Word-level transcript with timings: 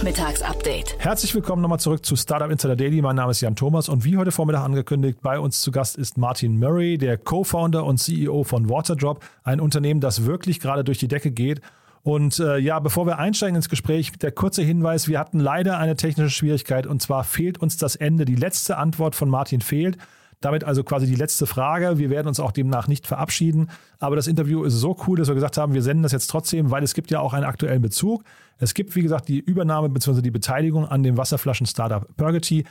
Nachmittagsupdate. 0.00 0.96
Herzlich 0.96 1.34
willkommen 1.34 1.60
nochmal 1.60 1.78
zurück 1.78 2.06
zu 2.06 2.16
Startup 2.16 2.50
Insider 2.50 2.74
Daily. 2.74 3.02
Mein 3.02 3.16
Name 3.16 3.32
ist 3.32 3.42
Jan 3.42 3.54
Thomas 3.54 3.90
und 3.90 4.02
wie 4.02 4.16
heute 4.16 4.32
Vormittag 4.32 4.64
angekündigt, 4.64 5.18
bei 5.20 5.38
uns 5.38 5.60
zu 5.60 5.70
Gast 5.72 5.98
ist 5.98 6.16
Martin 6.16 6.58
Murray, 6.58 6.96
der 6.96 7.18
Co-Founder 7.18 7.84
und 7.84 7.98
CEO 7.98 8.44
von 8.44 8.70
Waterdrop, 8.70 9.22
ein 9.44 9.60
Unternehmen, 9.60 10.00
das 10.00 10.24
wirklich 10.24 10.58
gerade 10.58 10.84
durch 10.84 10.96
die 10.96 11.08
Decke 11.08 11.32
geht. 11.32 11.60
Und 12.02 12.38
äh, 12.38 12.56
ja, 12.56 12.80
bevor 12.80 13.04
wir 13.04 13.18
einsteigen 13.18 13.56
ins 13.56 13.68
Gespräch, 13.68 14.10
der 14.12 14.32
kurze 14.32 14.62
Hinweis, 14.62 15.06
wir 15.06 15.18
hatten 15.18 15.38
leider 15.38 15.76
eine 15.76 15.96
technische 15.96 16.30
Schwierigkeit 16.30 16.86
und 16.86 17.02
zwar 17.02 17.22
fehlt 17.22 17.58
uns 17.58 17.76
das 17.76 17.94
Ende. 17.94 18.24
Die 18.24 18.36
letzte 18.36 18.78
Antwort 18.78 19.14
von 19.14 19.28
Martin 19.28 19.60
fehlt. 19.60 19.98
Damit 20.40 20.64
also 20.64 20.82
quasi 20.84 21.06
die 21.06 21.16
letzte 21.16 21.46
Frage. 21.46 21.98
Wir 21.98 22.08
werden 22.08 22.26
uns 22.26 22.40
auch 22.40 22.52
demnach 22.52 22.88
nicht 22.88 23.06
verabschieden. 23.06 23.70
Aber 23.98 24.16
das 24.16 24.26
Interview 24.26 24.64
ist 24.64 24.74
so 24.74 24.96
cool, 25.06 25.18
dass 25.18 25.28
wir 25.28 25.34
gesagt 25.34 25.58
haben, 25.58 25.74
wir 25.74 25.82
senden 25.82 26.02
das 26.02 26.12
jetzt 26.12 26.28
trotzdem, 26.28 26.70
weil 26.70 26.82
es 26.82 26.94
gibt 26.94 27.10
ja 27.10 27.20
auch 27.20 27.34
einen 27.34 27.44
aktuellen 27.44 27.82
Bezug. 27.82 28.24
Es 28.58 28.72
gibt, 28.72 28.96
wie 28.96 29.02
gesagt, 29.02 29.28
die 29.28 29.38
Übernahme 29.38 29.90
bzw. 29.90 30.22
die 30.22 30.30
Beteiligung 30.30 30.86
an 30.86 31.02
dem 31.02 31.18
Wasserflaschen-Startup 31.18 32.06
Purgity. 32.16 32.64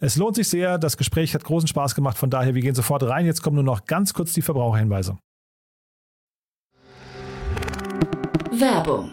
Es 0.00 0.16
lohnt 0.16 0.34
sich 0.34 0.48
sehr. 0.48 0.78
Das 0.78 0.96
Gespräch 0.96 1.34
hat 1.34 1.44
großen 1.44 1.68
Spaß 1.68 1.94
gemacht. 1.94 2.18
Von 2.18 2.30
daher, 2.30 2.54
wir 2.54 2.62
gehen 2.62 2.74
sofort 2.74 3.04
rein. 3.04 3.26
Jetzt 3.26 3.42
kommen 3.42 3.56
nur 3.56 3.64
noch 3.64 3.84
ganz 3.84 4.12
kurz 4.12 4.32
die 4.32 4.42
Verbraucherhinweise. 4.42 5.18
Werbung. 8.50 9.12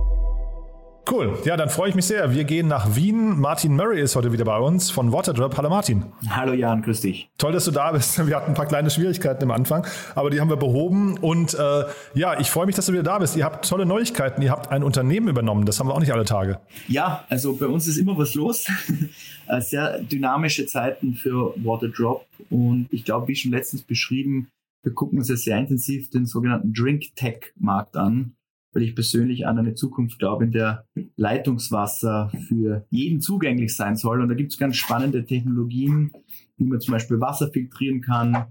Cool. 1.09 1.37
Ja, 1.45 1.57
dann 1.57 1.69
freue 1.69 1.89
ich 1.89 1.95
mich 1.95 2.05
sehr. 2.05 2.33
Wir 2.33 2.43
gehen 2.43 2.67
nach 2.67 2.95
Wien. 2.95 3.39
Martin 3.39 3.75
Murray 3.75 4.01
ist 4.01 4.15
heute 4.15 4.31
wieder 4.31 4.45
bei 4.45 4.57
uns 4.57 4.91
von 4.91 5.11
Waterdrop. 5.11 5.57
Hallo 5.57 5.69
Martin. 5.69 6.05
Hallo 6.29 6.53
Jan, 6.53 6.81
grüß 6.81 7.01
dich. 7.01 7.29
Toll, 7.37 7.51
dass 7.51 7.65
du 7.65 7.71
da 7.71 7.91
bist. 7.91 8.25
Wir 8.27 8.35
hatten 8.35 8.51
ein 8.51 8.53
paar 8.53 8.67
kleine 8.67 8.89
Schwierigkeiten 8.89 9.43
am 9.43 9.51
Anfang, 9.51 9.85
aber 10.15 10.29
die 10.29 10.39
haben 10.39 10.49
wir 10.49 10.57
behoben. 10.57 11.17
Und 11.17 11.53
äh, 11.53 11.83
ja, 12.13 12.39
ich 12.39 12.49
freue 12.51 12.65
mich, 12.65 12.75
dass 12.75 12.85
du 12.85 12.93
wieder 12.93 13.03
da 13.03 13.19
bist. 13.19 13.35
Ihr 13.35 13.45
habt 13.45 13.67
tolle 13.67 13.85
Neuigkeiten. 13.85 14.41
Ihr 14.41 14.51
habt 14.51 14.71
ein 14.71 14.83
Unternehmen 14.83 15.27
übernommen. 15.27 15.65
Das 15.65 15.79
haben 15.79 15.87
wir 15.87 15.95
auch 15.95 15.99
nicht 15.99 16.13
alle 16.13 16.25
Tage. 16.25 16.59
Ja, 16.87 17.25
also 17.29 17.55
bei 17.55 17.67
uns 17.67 17.87
ist 17.87 17.97
immer 17.97 18.17
was 18.17 18.33
los. 18.33 18.67
Äh, 19.47 19.59
sehr 19.59 19.99
dynamische 19.99 20.65
Zeiten 20.65 21.15
für 21.15 21.53
Waterdrop. 21.57 22.25
Und 22.49 22.87
ich 22.91 23.03
glaube, 23.03 23.27
wie 23.27 23.35
schon 23.35 23.51
letztens 23.51 23.81
beschrieben, 23.81 24.47
wir 24.83 24.93
gucken 24.93 25.17
uns 25.17 25.27
ja 25.27 25.35
sehr 25.35 25.57
intensiv 25.57 26.09
den 26.09 26.25
sogenannten 26.25 26.73
Drink 26.73 27.15
Tech 27.15 27.51
Markt 27.57 27.97
an 27.97 28.35
weil 28.73 28.83
ich 28.83 28.95
persönlich 28.95 29.47
an 29.47 29.59
eine 29.59 29.73
Zukunft 29.73 30.19
glaube, 30.19 30.45
in 30.45 30.51
der 30.51 30.85
Leitungswasser 31.15 32.31
für 32.47 32.85
jeden 32.89 33.21
zugänglich 33.21 33.75
sein 33.75 33.95
soll. 33.95 34.21
Und 34.21 34.29
da 34.29 34.35
gibt 34.35 34.53
es 34.53 34.59
ganz 34.59 34.77
spannende 34.77 35.25
Technologien, 35.25 36.11
wie 36.57 36.65
man 36.65 36.79
zum 36.79 36.93
Beispiel 36.93 37.19
Wasser 37.19 37.51
filtrieren 37.51 38.01
kann, 38.01 38.45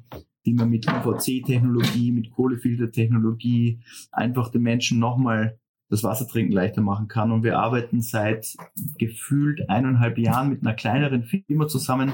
die 0.45 0.55
man 0.55 0.71
mit 0.71 0.87
UVC-Technologie, 0.87 2.13
mit 2.13 2.31
Kohlefiltertechnologie 2.31 3.81
einfach 4.13 4.51
den 4.51 4.63
Menschen 4.63 4.99
nochmal 4.99 5.59
das 5.91 6.05
Wassertrinken 6.05 6.53
leichter 6.53 6.83
machen 6.83 7.09
kann. 7.09 7.33
Und 7.33 7.43
wir 7.43 7.59
arbeiten 7.59 8.01
seit 8.01 8.57
gefühlt 8.99 9.69
eineinhalb 9.69 10.19
Jahren 10.19 10.49
mit 10.49 10.63
einer 10.63 10.75
kleineren 10.75 11.25
Firma 11.25 11.67
zusammen, 11.67 12.13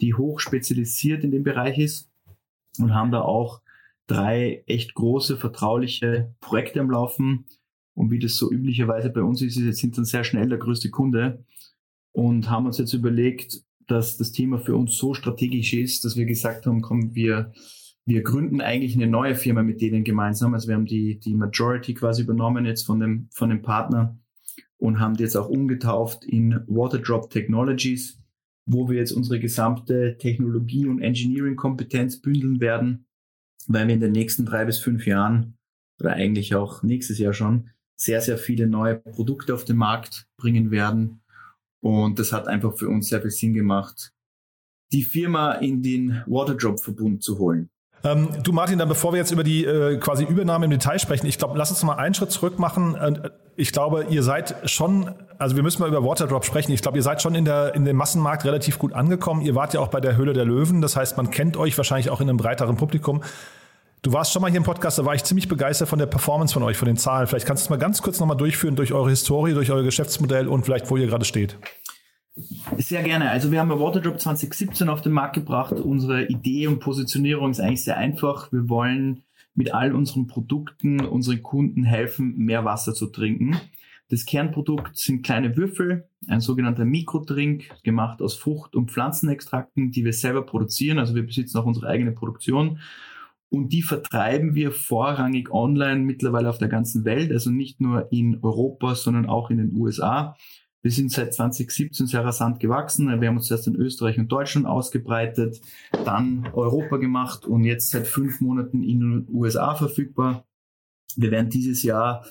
die 0.00 0.14
hoch 0.14 0.40
spezialisiert 0.40 1.24
in 1.24 1.30
dem 1.30 1.42
Bereich 1.42 1.78
ist 1.78 2.10
und 2.78 2.94
haben 2.94 3.10
da 3.10 3.22
auch 3.22 3.60
drei 4.06 4.64
echt 4.66 4.94
große, 4.94 5.36
vertrauliche 5.36 6.34
Projekte 6.40 6.80
am 6.80 6.90
Laufen. 6.90 7.46
Und 7.94 8.10
wie 8.10 8.18
das 8.18 8.36
so 8.36 8.50
üblicherweise 8.50 9.10
bei 9.10 9.22
uns 9.22 9.40
ist, 9.40 9.56
jetzt 9.56 9.78
sind 9.78 9.96
dann 9.96 10.04
sehr 10.04 10.24
schnell 10.24 10.48
der 10.48 10.58
größte 10.58 10.90
Kunde 10.90 11.44
und 12.12 12.50
haben 12.50 12.66
uns 12.66 12.78
jetzt 12.78 12.92
überlegt, 12.92 13.62
dass 13.86 14.16
das 14.16 14.32
Thema 14.32 14.58
für 14.58 14.74
uns 14.74 14.96
so 14.96 15.14
strategisch 15.14 15.74
ist, 15.74 16.04
dass 16.04 16.16
wir 16.16 16.24
gesagt 16.24 16.66
haben, 16.66 16.80
komm, 16.80 17.14
wir, 17.14 17.52
wir 18.04 18.22
gründen 18.22 18.60
eigentlich 18.60 18.94
eine 18.94 19.06
neue 19.06 19.34
Firma 19.34 19.62
mit 19.62 19.80
denen 19.80 20.04
gemeinsam. 20.04 20.54
Also 20.54 20.68
wir 20.68 20.74
haben 20.74 20.86
die, 20.86 21.20
die 21.20 21.34
Majority 21.34 21.94
quasi 21.94 22.22
übernommen 22.22 22.66
jetzt 22.66 22.82
von 22.82 22.98
dem, 22.98 23.28
von 23.30 23.50
dem 23.50 23.62
Partner 23.62 24.18
und 24.78 24.98
haben 24.98 25.16
die 25.16 25.22
jetzt 25.22 25.36
auch 25.36 25.48
umgetauft 25.48 26.24
in 26.24 26.60
Waterdrop 26.66 27.30
Technologies, 27.30 28.20
wo 28.66 28.88
wir 28.88 28.96
jetzt 28.96 29.12
unsere 29.12 29.38
gesamte 29.38 30.16
Technologie- 30.18 30.86
und 30.86 31.00
Engineering-Kompetenz 31.00 32.20
bündeln 32.20 32.60
werden 32.60 33.06
weil 33.66 33.86
wir 33.86 33.94
in 33.94 34.00
den 34.00 34.12
nächsten 34.12 34.46
drei 34.46 34.64
bis 34.64 34.78
fünf 34.78 35.06
Jahren 35.06 35.56
oder 36.00 36.12
eigentlich 36.12 36.54
auch 36.54 36.82
nächstes 36.82 37.18
Jahr 37.18 37.32
schon 37.32 37.70
sehr, 37.96 38.20
sehr 38.20 38.38
viele 38.38 38.66
neue 38.66 38.96
Produkte 38.96 39.54
auf 39.54 39.64
den 39.64 39.76
Markt 39.76 40.26
bringen 40.36 40.70
werden. 40.70 41.22
Und 41.80 42.18
das 42.18 42.32
hat 42.32 42.48
einfach 42.48 42.76
für 42.76 42.88
uns 42.88 43.08
sehr 43.08 43.20
viel 43.20 43.30
Sinn 43.30 43.54
gemacht, 43.54 44.12
die 44.92 45.02
Firma 45.02 45.52
in 45.52 45.82
den 45.82 46.22
Waterdrop-Verbund 46.26 47.22
zu 47.22 47.38
holen. 47.38 47.70
Ähm, 48.04 48.28
du 48.42 48.52
Martin, 48.52 48.78
dann 48.78 48.88
bevor 48.88 49.12
wir 49.12 49.18
jetzt 49.18 49.30
über 49.30 49.44
die 49.44 49.64
äh, 49.64 49.96
quasi 49.96 50.24
Übernahme 50.24 50.66
im 50.66 50.70
Detail 50.70 50.98
sprechen, 50.98 51.26
ich 51.26 51.38
glaube, 51.38 51.56
lass 51.56 51.70
uns 51.70 51.82
mal 51.82 51.94
einen 51.94 52.14
Schritt 52.14 52.30
zurück 52.30 52.58
machen. 52.58 52.94
Äh, 52.94 53.30
ich 53.56 53.72
glaube, 53.72 54.06
ihr 54.10 54.22
seid 54.22 54.56
schon, 54.68 55.10
also 55.38 55.56
wir 55.56 55.62
müssen 55.62 55.80
mal 55.80 55.88
über 55.88 56.04
Waterdrop 56.04 56.44
sprechen. 56.44 56.72
Ich 56.72 56.82
glaube, 56.82 56.98
ihr 56.98 57.02
seid 57.02 57.22
schon 57.22 57.34
in, 57.34 57.46
der, 57.46 57.74
in 57.74 57.84
dem 57.84 57.96
Massenmarkt 57.96 58.44
relativ 58.44 58.78
gut 58.78 58.92
angekommen. 58.92 59.40
Ihr 59.40 59.54
wart 59.54 59.72
ja 59.72 59.80
auch 59.80 59.88
bei 59.88 60.00
der 60.00 60.16
Höhle 60.16 60.34
der 60.34 60.44
Löwen. 60.44 60.82
Das 60.82 60.96
heißt, 60.96 61.16
man 61.16 61.30
kennt 61.30 61.56
euch 61.56 61.76
wahrscheinlich 61.78 62.10
auch 62.10 62.20
in 62.20 62.28
einem 62.28 62.36
breiteren 62.36 62.76
Publikum. 62.76 63.22
Du 64.02 64.12
warst 64.12 64.32
schon 64.32 64.42
mal 64.42 64.50
hier 64.50 64.58
im 64.58 64.64
Podcast, 64.64 64.98
da 64.98 65.06
war 65.06 65.14
ich 65.14 65.24
ziemlich 65.24 65.48
begeistert 65.48 65.88
von 65.88 65.98
der 65.98 66.04
Performance 66.04 66.52
von 66.52 66.62
euch, 66.62 66.76
von 66.76 66.84
den 66.84 66.98
Zahlen. 66.98 67.26
Vielleicht 67.26 67.46
kannst 67.46 67.62
du 67.62 67.66
es 67.66 67.70
mal 67.70 67.78
ganz 67.78 68.02
kurz 68.02 68.20
nochmal 68.20 68.36
durchführen 68.36 68.76
durch 68.76 68.92
eure 68.92 69.08
Historie, 69.08 69.54
durch 69.54 69.70
euer 69.70 69.82
Geschäftsmodell 69.82 70.46
und 70.46 70.64
vielleicht, 70.64 70.90
wo 70.90 70.98
ihr 70.98 71.06
gerade 71.06 71.24
steht. 71.24 71.56
Sehr 72.78 73.02
gerne. 73.04 73.30
Also 73.30 73.52
wir 73.52 73.60
haben 73.60 73.70
Waterdrop 73.70 74.20
2017 74.20 74.88
auf 74.88 75.02
den 75.02 75.12
Markt 75.12 75.34
gebracht. 75.34 75.74
Unsere 75.74 76.26
Idee 76.26 76.66
und 76.66 76.80
Positionierung 76.80 77.52
ist 77.52 77.60
eigentlich 77.60 77.84
sehr 77.84 77.96
einfach. 77.96 78.50
Wir 78.52 78.68
wollen 78.68 79.22
mit 79.54 79.72
all 79.72 79.94
unseren 79.94 80.26
Produkten 80.26 81.00
unseren 81.00 81.42
Kunden 81.42 81.84
helfen, 81.84 82.36
mehr 82.36 82.64
Wasser 82.64 82.92
zu 82.92 83.06
trinken. 83.06 83.56
Das 84.08 84.26
Kernprodukt 84.26 84.98
sind 84.98 85.24
kleine 85.24 85.56
Würfel, 85.56 86.08
ein 86.28 86.40
sogenannter 86.40 86.84
Mikrodrink, 86.84 87.70
gemacht 87.84 88.20
aus 88.20 88.34
Frucht- 88.34 88.76
und 88.76 88.90
Pflanzenextrakten, 88.90 89.92
die 89.92 90.04
wir 90.04 90.12
selber 90.12 90.42
produzieren. 90.42 90.98
Also 90.98 91.14
wir 91.14 91.24
besitzen 91.24 91.58
auch 91.58 91.66
unsere 91.66 91.88
eigene 91.88 92.12
Produktion. 92.12 92.80
Und 93.48 93.72
die 93.72 93.82
vertreiben 93.82 94.54
wir 94.56 94.72
vorrangig 94.72 95.52
online 95.52 96.00
mittlerweile 96.00 96.50
auf 96.50 96.58
der 96.58 96.68
ganzen 96.68 97.04
Welt, 97.04 97.30
also 97.30 97.50
nicht 97.50 97.80
nur 97.80 98.10
in 98.12 98.40
Europa, 98.42 98.96
sondern 98.96 99.26
auch 99.26 99.50
in 99.50 99.58
den 99.58 99.76
USA. 99.76 100.36
Wir 100.84 100.90
sind 100.90 101.10
seit 101.10 101.32
2017 101.32 102.06
sehr 102.06 102.22
rasant 102.26 102.60
gewachsen. 102.60 103.08
Wir 103.18 103.28
haben 103.28 103.38
uns 103.38 103.50
erst 103.50 103.66
in 103.66 103.74
Österreich 103.74 104.18
und 104.18 104.30
Deutschland 104.30 104.66
ausgebreitet, 104.66 105.62
dann 106.04 106.46
Europa 106.52 106.98
gemacht 106.98 107.46
und 107.46 107.64
jetzt 107.64 107.88
seit 107.88 108.06
fünf 108.06 108.42
Monaten 108.42 108.82
in 108.82 109.00
den 109.00 109.28
USA 109.32 109.74
verfügbar. 109.76 110.46
Wir 111.16 111.30
werden 111.30 111.48
dieses 111.48 111.84
Jahr 111.84 112.26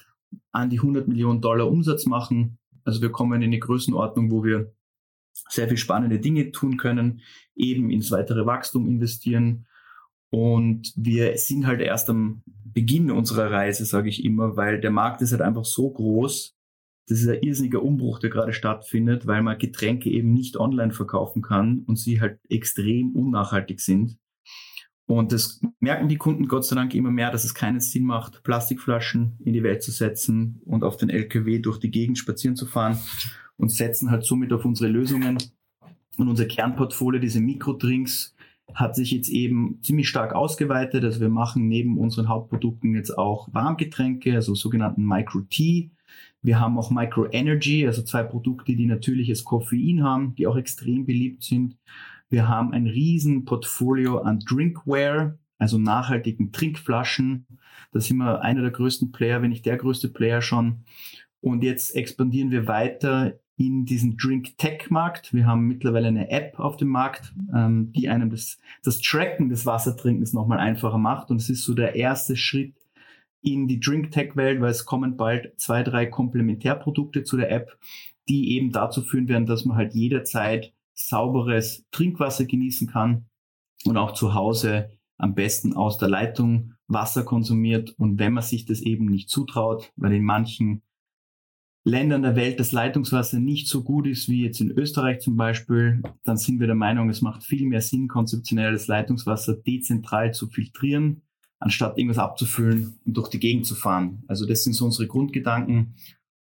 an 0.51 0.69
die 0.69 0.77
100 0.77 1.07
Millionen 1.07 1.41
Dollar 1.41 1.67
Umsatz 1.67 2.05
machen. 2.05 2.59
Also 2.83 3.01
wir 3.01 3.09
kommen 3.09 3.41
in 3.41 3.47
eine 3.47 3.57
Größenordnung, 3.57 4.29
wo 4.29 4.43
wir 4.43 4.71
sehr 5.49 5.67
viel 5.67 5.77
spannende 5.77 6.19
Dinge 6.19 6.51
tun 6.51 6.77
können, 6.77 7.21
eben 7.55 7.89
ins 7.89 8.11
weitere 8.11 8.45
Wachstum 8.45 8.87
investieren. 8.87 9.65
Und 10.29 10.93
wir 10.95 11.39
sind 11.39 11.65
halt 11.65 11.81
erst 11.81 12.07
am 12.07 12.43
Beginn 12.45 13.09
unserer 13.09 13.49
Reise, 13.49 13.83
sage 13.85 14.09
ich 14.09 14.23
immer, 14.23 14.55
weil 14.57 14.79
der 14.79 14.91
Markt 14.91 15.23
ist 15.23 15.31
halt 15.31 15.41
einfach 15.41 15.65
so 15.65 15.89
groß, 15.89 16.55
das 17.07 17.21
ist 17.21 17.27
ein 17.27 17.41
irrsinniger 17.41 17.83
Umbruch, 17.83 18.19
der 18.19 18.29
gerade 18.29 18.53
stattfindet, 18.53 19.27
weil 19.27 19.43
man 19.43 19.57
Getränke 19.57 20.09
eben 20.09 20.31
nicht 20.33 20.57
online 20.57 20.93
verkaufen 20.93 21.41
kann 21.41 21.83
und 21.85 21.97
sie 21.97 22.21
halt 22.21 22.39
extrem 22.49 23.11
unnachhaltig 23.11 23.81
sind. 23.81 24.17
Und 25.05 25.33
das 25.33 25.61
merken 25.79 26.07
die 26.07 26.17
Kunden 26.17 26.47
Gott 26.47 26.65
sei 26.65 26.75
Dank 26.75 26.95
immer 26.95 27.11
mehr, 27.11 27.29
dass 27.29 27.43
es 27.43 27.53
keinen 27.53 27.81
Sinn 27.81 28.05
macht, 28.05 28.41
Plastikflaschen 28.43 29.37
in 29.43 29.53
die 29.53 29.63
Welt 29.63 29.83
zu 29.83 29.91
setzen 29.91 30.61
und 30.65 30.83
auf 30.83 30.95
den 30.95 31.09
LKW 31.09 31.59
durch 31.59 31.77
die 31.77 31.91
Gegend 31.91 32.17
spazieren 32.17 32.55
zu 32.55 32.65
fahren 32.65 32.97
und 33.57 33.69
setzen 33.69 34.11
halt 34.11 34.23
somit 34.23 34.53
auf 34.53 34.63
unsere 34.63 34.89
Lösungen. 34.89 35.37
Und 36.17 36.27
unser 36.29 36.45
Kernportfolio, 36.45 37.19
diese 37.19 37.41
Mikrodrinks, 37.41 38.35
hat 38.73 38.95
sich 38.95 39.11
jetzt 39.11 39.29
eben 39.29 39.79
ziemlich 39.81 40.07
stark 40.07 40.33
ausgeweitet. 40.33 41.03
Also 41.03 41.19
wir 41.19 41.29
machen 41.29 41.67
neben 41.67 41.97
unseren 41.97 42.29
Hauptprodukten 42.29 42.95
jetzt 42.95 43.17
auch 43.17 43.49
Warmgetränke, 43.51 44.33
also 44.35 44.55
sogenannten 44.55 45.05
Micro 45.05 45.41
Tea. 45.41 45.91
Wir 46.43 46.59
haben 46.59 46.77
auch 46.77 46.91
Micro 46.91 47.27
Energy, 47.31 47.87
also 47.87 48.03
zwei 48.03 48.21
Produkte, 48.21 48.75
die 48.75 48.85
natürliches 48.85 49.45
Koffein 49.45 50.03
haben, 50.03 50.35
die 50.35 50.45
auch 50.45 50.57
extrem 50.57 51.05
beliebt 51.05 51.43
sind. 51.43 51.77
Wir 52.29 52.49
haben 52.49 52.73
ein 52.73 52.85
riesen 52.85 53.45
Portfolio 53.45 54.19
an 54.19 54.39
Drinkware, 54.39 55.39
also 55.57 55.77
nachhaltigen 55.77 56.51
Trinkflaschen. 56.51 57.47
Da 57.93 58.01
sind 58.01 58.17
wir 58.17 58.41
einer 58.41 58.61
der 58.61 58.71
größten 58.71 59.13
Player, 59.13 59.41
wenn 59.41 59.51
nicht 59.51 59.65
der 59.65 59.77
größte 59.77 60.09
Player 60.09 60.41
schon. 60.41 60.83
Und 61.39 61.63
jetzt 61.63 61.95
expandieren 61.95 62.51
wir 62.51 62.67
weiter 62.67 63.39
in 63.55 63.85
diesen 63.85 64.17
Drink-Tech-Markt. 64.17 65.33
Wir 65.33 65.45
haben 65.45 65.67
mittlerweile 65.67 66.07
eine 66.07 66.29
App 66.29 66.59
auf 66.59 66.75
dem 66.75 66.89
Markt, 66.89 67.33
ähm, 67.55 67.93
die 67.93 68.09
einem 68.09 68.29
das, 68.29 68.57
das 68.83 68.99
Tracken 68.99 69.47
des 69.47 69.65
Wassertrinkens 69.65 70.33
nochmal 70.33 70.59
einfacher 70.59 70.97
macht. 70.97 71.31
Und 71.31 71.37
es 71.37 71.49
ist 71.49 71.63
so 71.63 71.73
der 71.73 71.95
erste 71.95 72.35
Schritt 72.35 72.73
in 73.43 73.67
die 73.67 73.79
Drink-Tech-Welt, 73.79 74.61
weil 74.61 74.71
es 74.71 74.85
kommen 74.85 75.17
bald 75.17 75.59
zwei, 75.59 75.83
drei 75.83 76.05
Komplementärprodukte 76.05 77.23
zu 77.23 77.37
der 77.37 77.51
App, 77.51 77.77
die 78.29 78.55
eben 78.55 78.71
dazu 78.71 79.01
führen 79.01 79.27
werden, 79.27 79.45
dass 79.45 79.65
man 79.65 79.77
halt 79.77 79.93
jederzeit 79.93 80.73
sauberes 80.93 81.85
Trinkwasser 81.91 82.45
genießen 82.45 82.87
kann 82.87 83.25
und 83.85 83.97
auch 83.97 84.13
zu 84.13 84.33
Hause 84.33 84.89
am 85.17 85.35
besten 85.35 85.73
aus 85.73 85.97
der 85.97 86.09
Leitung 86.09 86.73
Wasser 86.87 87.23
konsumiert. 87.23 87.93
Und 87.97 88.17
wenn 88.19 88.33
man 88.33 88.43
sich 88.43 88.65
das 88.65 88.81
eben 88.81 89.05
nicht 89.05 89.29
zutraut, 89.29 89.91
weil 89.95 90.13
in 90.13 90.23
manchen 90.23 90.81
Ländern 91.85 92.21
der 92.21 92.37
Welt 92.37 92.61
das 92.61 92.71
Leitungswasser 92.71 93.39
nicht 93.39 93.67
so 93.67 93.83
gut 93.83 94.07
ist 94.07 94.29
wie 94.29 94.43
jetzt 94.43 94.61
in 94.61 94.71
Österreich 94.71 95.19
zum 95.19 95.35
Beispiel, 95.35 96.01
dann 96.23 96.37
sind 96.37 96.61
wir 96.61 96.67
der 96.67 96.77
Meinung, 96.77 97.09
es 97.09 97.21
macht 97.21 97.43
viel 97.43 97.67
mehr 97.67 97.81
Sinn, 97.81 98.07
konzeptionelles 98.07 98.87
Leitungswasser 98.87 99.55
dezentral 99.55 100.33
zu 100.33 100.47
filtrieren, 100.47 101.23
anstatt 101.63 101.97
irgendwas 101.97 102.17
abzufüllen 102.17 102.99
und 103.05 103.17
durch 103.17 103.29
die 103.29 103.39
Gegend 103.39 103.65
zu 103.65 103.75
fahren. 103.75 104.23
Also 104.27 104.45
das 104.45 104.63
sind 104.63 104.73
so 104.73 104.85
unsere 104.85 105.07
Grundgedanken. 105.07 105.95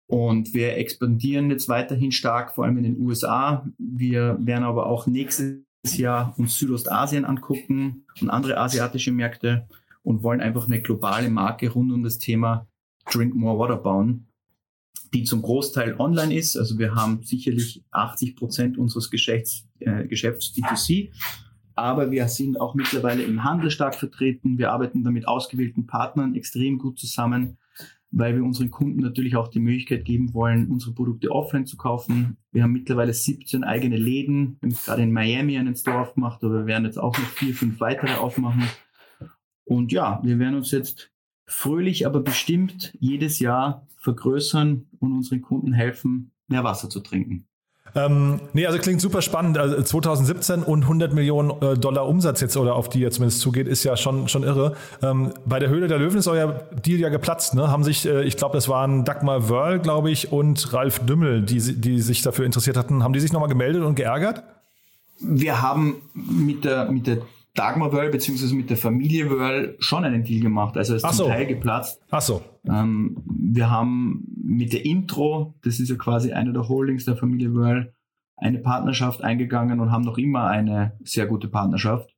Und 0.06 0.54
wir 0.54 0.76
expandieren 0.76 1.50
jetzt 1.50 1.68
weiterhin 1.68 2.10
stark, 2.10 2.54
vor 2.54 2.64
allem 2.64 2.78
in 2.78 2.84
den 2.84 3.00
USA. 3.00 3.66
Wir 3.78 4.36
werden 4.40 4.64
aber 4.64 4.86
auch 4.86 5.06
nächstes 5.06 5.62
Jahr 5.96 6.34
uns 6.36 6.58
Südostasien 6.58 7.24
angucken 7.24 8.04
und 8.20 8.30
andere 8.30 8.58
asiatische 8.58 9.12
Märkte 9.12 9.68
und 10.02 10.22
wollen 10.22 10.40
einfach 10.40 10.66
eine 10.66 10.80
globale 10.80 11.30
Marke 11.30 11.70
rund 11.70 11.92
um 11.92 12.02
das 12.02 12.18
Thema 12.18 12.66
Drink 13.10 13.34
More 13.34 13.58
Water 13.58 13.76
bauen 13.76 14.26
die 15.12 15.24
zum 15.24 15.42
Großteil 15.42 15.98
online 15.98 16.34
ist. 16.34 16.56
Also 16.56 16.78
wir 16.78 16.94
haben 16.94 17.22
sicherlich 17.22 17.82
80 17.90 18.36
Prozent 18.36 18.78
unseres 18.78 19.10
Geschäfts, 19.10 19.66
äh, 19.80 20.06
Geschäfts 20.06 20.54
D2C. 20.54 21.10
Aber 21.80 22.10
wir 22.10 22.28
sind 22.28 22.60
auch 22.60 22.74
mittlerweile 22.74 23.22
im 23.22 23.42
Handel 23.42 23.70
stark 23.70 23.94
vertreten. 23.94 24.58
Wir 24.58 24.70
arbeiten 24.70 25.02
da 25.02 25.10
mit 25.10 25.26
ausgewählten 25.26 25.86
Partnern 25.86 26.34
extrem 26.34 26.78
gut 26.78 26.98
zusammen, 26.98 27.56
weil 28.10 28.36
wir 28.36 28.44
unseren 28.44 28.70
Kunden 28.70 29.00
natürlich 29.00 29.34
auch 29.34 29.48
die 29.48 29.60
Möglichkeit 29.60 30.04
geben 30.04 30.34
wollen, 30.34 30.70
unsere 30.70 30.92
Produkte 30.92 31.30
offline 31.30 31.64
zu 31.64 31.78
kaufen. 31.78 32.36
Wir 32.52 32.64
haben 32.64 32.72
mittlerweile 32.72 33.14
17 33.14 33.64
eigene 33.64 33.96
Läden. 33.96 34.58
Wir 34.60 34.68
haben 34.68 34.78
gerade 34.84 35.02
in 35.02 35.12
Miami 35.12 35.56
einen 35.56 35.74
Store 35.74 36.00
aufgemacht, 36.00 36.44
aber 36.44 36.58
wir 36.60 36.66
werden 36.66 36.84
jetzt 36.84 36.98
auch 36.98 37.16
noch 37.16 37.28
vier, 37.30 37.54
fünf 37.54 37.80
weitere 37.80 38.12
aufmachen. 38.12 38.64
Und 39.64 39.90
ja, 39.90 40.20
wir 40.22 40.38
werden 40.38 40.56
uns 40.56 40.72
jetzt 40.72 41.10
fröhlich, 41.46 42.06
aber 42.06 42.20
bestimmt 42.20 42.94
jedes 43.00 43.38
Jahr 43.38 43.86
vergrößern 43.96 44.86
und 44.98 45.12
unseren 45.14 45.40
Kunden 45.40 45.72
helfen, 45.72 46.32
mehr 46.46 46.62
Wasser 46.62 46.90
zu 46.90 47.00
trinken. 47.00 47.46
Ähm, 47.94 48.40
nee, 48.52 48.66
also 48.66 48.78
klingt 48.78 49.00
super 49.00 49.22
spannend. 49.22 49.58
Also 49.58 49.80
2017 49.82 50.62
und 50.62 50.82
100 50.82 51.12
Millionen 51.12 51.50
äh, 51.62 51.76
Dollar 51.76 52.06
Umsatz 52.06 52.40
jetzt 52.40 52.56
oder 52.56 52.74
auf 52.74 52.88
die 52.88 53.00
ihr 53.00 53.10
zumindest 53.10 53.40
zugeht, 53.40 53.66
ist 53.68 53.84
ja 53.84 53.96
schon, 53.96 54.28
schon 54.28 54.42
irre. 54.42 54.74
Ähm, 55.02 55.32
bei 55.44 55.58
der 55.58 55.68
Höhle 55.68 55.88
der 55.88 55.98
Löwen 55.98 56.18
ist 56.18 56.28
euer 56.28 56.60
Deal 56.84 57.00
ja 57.00 57.08
geplatzt. 57.08 57.54
Ne? 57.54 57.68
Haben 57.68 57.84
sich, 57.84 58.06
äh, 58.06 58.22
ich 58.24 58.36
glaube, 58.36 58.56
das 58.56 58.68
waren 58.68 59.04
Dagmar 59.04 59.48
Wörl, 59.48 59.78
glaube 59.78 60.10
ich, 60.10 60.32
und 60.32 60.72
Ralf 60.72 61.00
Dümmel, 61.00 61.42
die, 61.42 61.80
die 61.80 62.00
sich 62.00 62.22
dafür 62.22 62.46
interessiert 62.46 62.76
hatten. 62.76 63.02
Haben 63.02 63.12
die 63.12 63.20
sich 63.20 63.32
nochmal 63.32 63.48
gemeldet 63.48 63.82
und 63.82 63.94
geärgert? 63.94 64.42
Wir 65.20 65.60
haben 65.60 65.96
mit 66.14 66.64
der, 66.64 66.90
mit 66.90 67.06
der 67.06 67.18
Dagmar 67.54 67.92
Wörl 67.92 68.10
beziehungsweise 68.10 68.54
mit 68.54 68.70
der 68.70 68.76
Familie 68.76 69.28
Wörl 69.30 69.76
schon 69.80 70.04
einen 70.04 70.24
Deal 70.24 70.40
gemacht. 70.40 70.76
Also 70.76 70.94
es 70.94 71.02
ist 71.02 71.16
zum 71.16 71.28
Teil 71.28 71.46
geplatzt. 71.46 72.00
Ach 72.10 72.20
so. 72.20 72.42
Ähm, 72.68 73.22
wir 73.26 73.70
haben 73.70 74.24
mit 74.42 74.72
der 74.72 74.84
Intro, 74.84 75.54
das 75.62 75.80
ist 75.80 75.90
ja 75.90 75.96
quasi 75.96 76.32
eine 76.32 76.52
der 76.52 76.68
Holdings 76.68 77.04
der 77.04 77.16
Familie 77.16 77.54
Wörl, 77.54 77.94
eine 78.36 78.58
Partnerschaft 78.58 79.22
eingegangen 79.22 79.80
und 79.80 79.90
haben 79.90 80.04
noch 80.04 80.18
immer 80.18 80.46
eine 80.46 80.96
sehr 81.02 81.26
gute 81.26 81.48
Partnerschaft. 81.48 82.14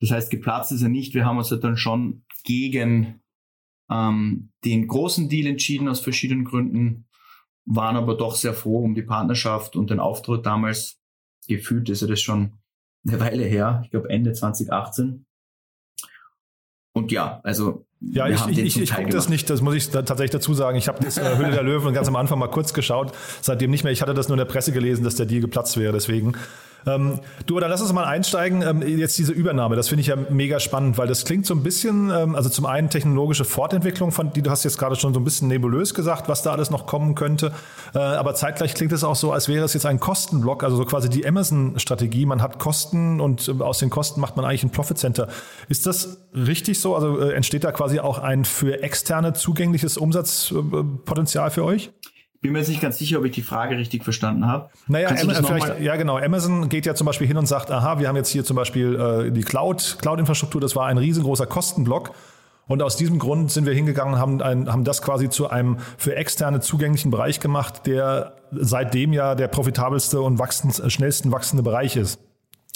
Das 0.00 0.10
heißt, 0.10 0.30
geplatzt 0.30 0.72
ist 0.72 0.82
er 0.82 0.88
nicht. 0.88 1.14
Wir 1.14 1.24
haben 1.24 1.38
uns 1.38 1.50
ja 1.50 1.56
dann 1.56 1.76
schon 1.76 2.24
gegen 2.44 3.20
ähm, 3.90 4.50
den 4.64 4.86
großen 4.86 5.28
Deal 5.28 5.46
entschieden 5.46 5.88
aus 5.88 6.00
verschiedenen 6.00 6.44
Gründen, 6.44 7.06
waren 7.64 7.96
aber 7.96 8.16
doch 8.16 8.34
sehr 8.34 8.54
froh 8.54 8.82
um 8.82 8.94
die 8.94 9.02
Partnerschaft 9.02 9.76
und 9.76 9.90
den 9.90 10.00
Auftritt 10.00 10.46
damals. 10.46 10.98
Gefühlt 11.48 11.88
ist 11.88 12.02
er 12.02 12.08
das 12.08 12.20
schon 12.20 12.59
eine 13.06 13.20
Weile 13.20 13.44
her, 13.44 13.80
ich 13.84 13.90
glaube 13.90 14.10
Ende 14.10 14.32
2018. 14.32 15.24
Und 16.92 17.12
ja, 17.12 17.40
also 17.44 17.86
ja, 18.00 18.28
ich, 18.28 18.46
ich, 18.46 18.58
ich, 18.58 18.80
ich 18.80 18.94
gucke 18.94 19.10
das 19.10 19.28
nicht, 19.28 19.50
das 19.50 19.60
muss 19.60 19.74
ich 19.74 19.90
da 19.90 20.02
tatsächlich 20.02 20.30
dazu 20.30 20.54
sagen. 20.54 20.78
Ich 20.78 20.88
habe 20.88 21.04
das 21.04 21.18
äh, 21.18 21.36
Höhle 21.36 21.50
der 21.50 21.62
Löwen 21.62 21.92
ganz 21.92 22.08
am 22.08 22.16
Anfang 22.16 22.38
mal 22.38 22.48
kurz 22.48 22.72
geschaut, 22.72 23.12
seitdem 23.42 23.70
nicht 23.70 23.84
mehr. 23.84 23.92
Ich 23.92 24.00
hatte 24.00 24.14
das 24.14 24.28
nur 24.28 24.36
in 24.36 24.38
der 24.38 24.50
Presse 24.50 24.72
gelesen, 24.72 25.04
dass 25.04 25.16
der 25.16 25.26
Deal 25.26 25.42
geplatzt 25.42 25.76
wäre, 25.76 25.92
deswegen. 25.92 26.32
Ähm, 26.86 27.20
du, 27.46 27.60
dann 27.60 27.70
lass 27.70 27.80
uns 27.80 27.92
mal 27.92 28.04
einsteigen. 28.04 28.62
Ähm, 28.62 28.82
jetzt 28.82 29.18
diese 29.18 29.32
Übernahme, 29.32 29.76
das 29.76 29.88
finde 29.88 30.00
ich 30.00 30.08
ja 30.08 30.16
mega 30.16 30.60
spannend, 30.60 30.98
weil 30.98 31.06
das 31.06 31.24
klingt 31.24 31.46
so 31.46 31.54
ein 31.54 31.62
bisschen, 31.62 32.10
ähm, 32.10 32.34
also 32.34 32.48
zum 32.48 32.66
einen 32.66 32.90
technologische 32.90 33.44
Fortentwicklung, 33.44 34.12
von 34.12 34.32
die 34.32 34.42
du 34.42 34.50
hast 34.50 34.64
jetzt 34.64 34.78
gerade 34.78 34.96
schon 34.96 35.14
so 35.14 35.20
ein 35.20 35.24
bisschen 35.24 35.48
nebulös 35.48 35.94
gesagt, 35.94 36.28
was 36.28 36.42
da 36.42 36.52
alles 36.52 36.70
noch 36.70 36.86
kommen 36.86 37.14
könnte. 37.14 37.52
Äh, 37.94 37.98
aber 37.98 38.34
zeitgleich 38.34 38.74
klingt 38.74 38.92
es 38.92 39.04
auch 39.04 39.16
so, 39.16 39.32
als 39.32 39.48
wäre 39.48 39.64
es 39.64 39.74
jetzt 39.74 39.86
ein 39.86 40.00
Kostenblock, 40.00 40.64
also 40.64 40.76
so 40.76 40.84
quasi 40.84 41.08
die 41.08 41.26
Amazon-Strategie. 41.26 42.26
Man 42.26 42.42
hat 42.42 42.58
Kosten 42.58 43.20
und 43.20 43.48
äh, 43.48 43.62
aus 43.62 43.78
den 43.78 43.90
Kosten 43.90 44.20
macht 44.20 44.36
man 44.36 44.44
eigentlich 44.44 44.64
ein 44.64 44.70
Profit 44.70 44.98
Center. 44.98 45.28
Ist 45.68 45.86
das 45.86 46.18
richtig 46.34 46.80
so? 46.80 46.94
Also 46.94 47.18
äh, 47.20 47.34
entsteht 47.34 47.64
da 47.64 47.72
quasi 47.72 48.00
auch 48.00 48.18
ein 48.18 48.44
für 48.44 48.82
externe 48.82 49.32
zugängliches 49.32 49.96
Umsatzpotenzial 49.96 51.50
für 51.50 51.64
euch? 51.64 51.90
Bin 52.40 52.52
mir 52.52 52.58
jetzt 52.58 52.68
nicht 52.68 52.80
ganz 52.80 52.98
sicher, 52.98 53.18
ob 53.18 53.24
ich 53.24 53.32
die 53.32 53.42
Frage 53.42 53.76
richtig 53.76 54.02
verstanden 54.02 54.46
habe. 54.46 54.70
Naja, 54.86 55.08
Amazon, 55.08 55.44
vielleicht, 55.44 55.80
ja 55.80 55.96
genau. 55.96 56.16
Amazon 56.16 56.68
geht 56.68 56.86
ja 56.86 56.94
zum 56.94 57.06
Beispiel 57.06 57.26
hin 57.26 57.36
und 57.36 57.46
sagt, 57.46 57.70
aha, 57.70 57.98
wir 57.98 58.08
haben 58.08 58.16
jetzt 58.16 58.30
hier 58.30 58.44
zum 58.44 58.56
Beispiel 58.56 58.94
äh, 58.94 59.30
die 59.30 59.42
Cloud, 59.42 59.98
Cloud-Infrastruktur, 60.00 60.60
das 60.60 60.74
war 60.74 60.86
ein 60.86 60.98
riesengroßer 60.98 61.46
Kostenblock. 61.46 62.12
Und 62.66 62.82
aus 62.82 62.96
diesem 62.96 63.18
Grund 63.18 63.50
sind 63.50 63.66
wir 63.66 63.74
hingegangen 63.74 64.14
und 64.14 64.20
haben, 64.20 64.42
ein, 64.42 64.72
haben 64.72 64.84
das 64.84 65.02
quasi 65.02 65.28
zu 65.28 65.50
einem 65.50 65.78
für 65.98 66.14
externe 66.14 66.60
zugänglichen 66.60 67.10
Bereich 67.10 67.40
gemacht, 67.40 67.86
der 67.86 68.36
seitdem 68.52 69.12
ja 69.12 69.34
der 69.34 69.48
profitabelste 69.48 70.20
und 70.20 70.38
wachsend, 70.38 70.80
schnellsten 70.90 71.32
wachsende 71.32 71.64
Bereich 71.64 71.96
ist. 71.96 72.20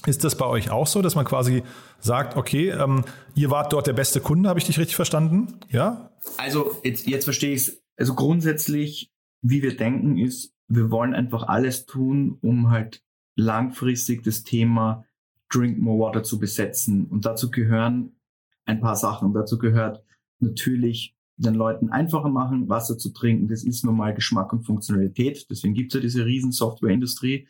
Ist 0.04 0.24
das 0.24 0.34
bei 0.34 0.46
euch 0.46 0.70
auch 0.70 0.86
so, 0.86 1.00
dass 1.00 1.14
man 1.14 1.24
quasi 1.24 1.62
sagt, 2.00 2.36
okay, 2.36 2.70
ähm, 2.70 3.04
ihr 3.34 3.50
wart 3.50 3.72
dort 3.72 3.86
der 3.86 3.92
beste 3.94 4.20
Kunde, 4.20 4.48
habe 4.48 4.58
ich 4.58 4.66
dich 4.66 4.78
richtig 4.78 4.96
verstanden? 4.96 5.60
Ja? 5.70 6.10
Also 6.36 6.76
jetzt, 6.82 7.06
jetzt 7.06 7.24
verstehe 7.24 7.54
ich 7.54 7.68
es. 7.68 7.82
Also 7.96 8.14
grundsätzlich 8.14 9.13
wie 9.44 9.62
wir 9.62 9.76
denken, 9.76 10.16
ist, 10.16 10.54
wir 10.68 10.90
wollen 10.90 11.14
einfach 11.14 11.44
alles 11.44 11.84
tun, 11.84 12.38
um 12.40 12.70
halt 12.70 13.04
langfristig 13.36 14.22
das 14.22 14.42
Thema 14.42 15.04
Drink 15.50 15.78
More 15.78 15.98
Water 15.98 16.22
zu 16.22 16.38
besetzen. 16.38 17.04
Und 17.06 17.26
dazu 17.26 17.50
gehören 17.50 18.16
ein 18.64 18.80
paar 18.80 18.96
Sachen. 18.96 19.28
Und 19.28 19.34
dazu 19.34 19.58
gehört 19.58 20.02
natürlich 20.40 21.14
den 21.36 21.54
Leuten 21.54 21.90
einfacher 21.90 22.30
machen, 22.30 22.70
Wasser 22.70 22.96
zu 22.96 23.12
trinken. 23.12 23.48
Das 23.48 23.64
ist 23.64 23.84
nun 23.84 23.96
mal 23.96 24.14
Geschmack 24.14 24.52
und 24.54 24.64
Funktionalität. 24.64 25.46
Deswegen 25.50 25.74
gibt 25.74 25.92
es 25.92 25.98
ja 25.98 26.00
diese 26.00 26.24
riesen 26.24 26.50
Softwareindustrie. 26.50 27.46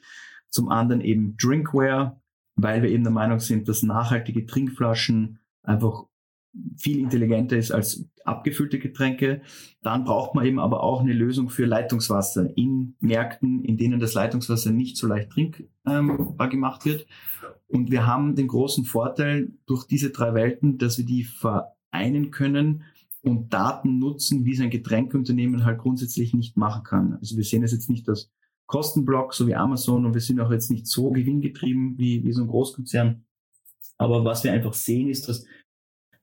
Zum 0.48 0.70
anderen 0.70 1.00
eben 1.00 1.36
Drinkware, 1.36 2.20
weil 2.56 2.82
wir 2.82 2.90
eben 2.90 3.04
der 3.04 3.12
Meinung 3.12 3.38
sind, 3.38 3.68
dass 3.68 3.84
nachhaltige 3.84 4.46
Trinkflaschen 4.46 5.38
einfach 5.62 6.06
viel 6.76 6.98
intelligenter 6.98 7.56
ist 7.56 7.70
als 7.70 8.04
abgefüllte 8.24 8.78
Getränke. 8.78 9.42
Dann 9.82 10.04
braucht 10.04 10.34
man 10.34 10.46
eben 10.46 10.58
aber 10.58 10.82
auch 10.82 11.00
eine 11.00 11.12
Lösung 11.12 11.50
für 11.50 11.66
Leitungswasser 11.66 12.56
in 12.56 12.94
Märkten, 13.00 13.62
in 13.64 13.76
denen 13.76 14.00
das 14.00 14.14
Leitungswasser 14.14 14.70
nicht 14.70 14.96
so 14.96 15.06
leicht 15.06 15.30
trinkbar 15.30 16.48
gemacht 16.48 16.84
wird. 16.84 17.06
Und 17.66 17.90
wir 17.90 18.06
haben 18.06 18.36
den 18.36 18.48
großen 18.48 18.84
Vorteil 18.84 19.52
durch 19.66 19.84
diese 19.84 20.10
drei 20.10 20.34
Welten, 20.34 20.78
dass 20.78 20.98
wir 20.98 21.04
die 21.04 21.24
vereinen 21.24 22.30
können 22.30 22.84
und 23.22 23.52
Daten 23.52 23.98
nutzen, 23.98 24.44
wie 24.44 24.52
es 24.52 24.60
ein 24.60 24.70
Getränkeunternehmen 24.70 25.64
halt 25.64 25.78
grundsätzlich 25.78 26.34
nicht 26.34 26.56
machen 26.56 26.84
kann. 26.84 27.14
Also 27.14 27.36
wir 27.36 27.44
sehen 27.44 27.64
es 27.64 27.72
jetzt 27.72 27.90
nicht 27.90 28.08
als 28.08 28.30
Kostenblock, 28.66 29.34
so 29.34 29.46
wie 29.46 29.54
Amazon, 29.54 30.06
und 30.06 30.14
wir 30.14 30.20
sind 30.20 30.40
auch 30.40 30.50
jetzt 30.50 30.70
nicht 30.70 30.86
so 30.86 31.10
gewinngetrieben 31.10 31.98
wie, 31.98 32.24
wie 32.24 32.32
so 32.32 32.42
ein 32.42 32.48
Großkonzern. 32.48 33.24
Aber 33.96 34.24
was 34.24 34.44
wir 34.44 34.52
einfach 34.52 34.74
sehen, 34.74 35.08
ist, 35.08 35.28
dass 35.28 35.44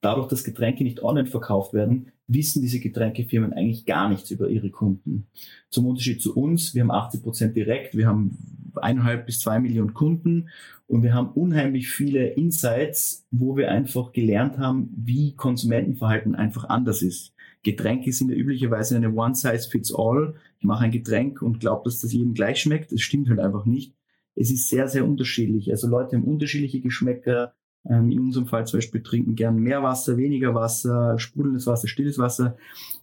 dadurch, 0.01 0.27
dass 0.27 0.43
Getränke 0.43 0.84
nicht 0.84 1.03
online 1.03 1.27
verkauft 1.27 1.74
werden, 1.74 2.12
wissen 2.27 2.62
diese 2.62 2.79
Getränkefirmen 2.79 3.53
eigentlich 3.53 3.86
gar 3.86 4.10
nichts 4.10 4.31
über 4.31 4.50
ihre 4.50 4.70
Kunden. 4.70 5.27
Zum 5.70 5.86
Unterschied 5.86 6.22
zu 6.22 6.36
uns, 6.36 6.74
wir 6.74 6.81
haben 6.81 6.91
80 6.91 7.24
Prozent 7.24 7.55
direkt, 7.55 7.96
wir 7.96 8.08
haben 8.08 8.38
eineinhalb 8.75 9.25
bis 9.25 9.39
zwei 9.39 9.60
Millionen 9.60 9.93
Kunden 9.93 10.50
und 10.88 11.03
wir 11.03 11.13
haben 11.13 11.29
unheimlich 11.29 11.89
viele 11.89 12.27
Insights, 12.27 13.25
wo 13.31 13.55
wir 13.58 13.72
einfach 13.72 14.12
gelernt 14.12 14.58
haben, 14.58 14.89
wie 14.96 15.36
Konsumentenverhalten 15.36 16.36
einfach 16.36 16.65
anders 16.65 17.01
ist. 17.01 17.34
Getränke 17.63 18.12
sind 18.12 18.29
ja 18.29 18.36
üblicherweise 18.36 18.96
eine 18.96 19.13
One-Size-Fits-All. 19.13 20.34
Ich 20.60 20.65
mache 20.65 20.86
ein 20.86 20.91
Getränk 20.91 21.41
und 21.41 21.60
glaube, 21.60 21.84
dass 21.86 22.01
das 22.01 22.12
jedem 22.12 22.34
gleich 22.34 22.60
schmeckt. 22.60 22.91
Das 22.91 23.01
stimmt 23.01 23.29
halt 23.29 23.39
einfach 23.39 23.65
nicht. 23.65 23.93
Es 24.36 24.50
ist 24.50 24.70
sehr, 24.70 24.88
sehr 24.88 25.05
unterschiedlich. 25.05 25.70
Also 25.70 25.88
Leute 25.88 26.15
haben 26.15 26.24
unterschiedliche 26.24 26.81
Geschmäcker. 26.81 27.53
Ähm, 27.89 28.11
in 28.11 28.19
unserem 28.19 28.47
Fall 28.47 28.67
zum 28.67 28.77
Beispiel 28.77 29.01
trinken 29.01 29.35
gern 29.35 29.57
mehr 29.57 29.81
Wasser, 29.81 30.17
weniger 30.17 30.53
Wasser, 30.53 31.17
sprudelndes 31.17 31.67
Wasser, 31.67 31.88
stilles 31.88 32.17
Wasser. 32.17 32.57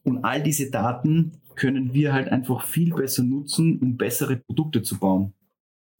Und 0.05 0.25
all 0.25 0.43
diese 0.43 0.71
Daten 0.71 1.33
können 1.57 1.93
wir 1.93 2.13
halt 2.13 2.29
einfach 2.29 2.65
viel 2.65 2.95
besser 2.95 3.25
nutzen, 3.25 3.79
um 3.81 3.97
bessere 3.97 4.37
Produkte 4.37 4.83
zu 4.83 4.99
bauen. 4.99 5.33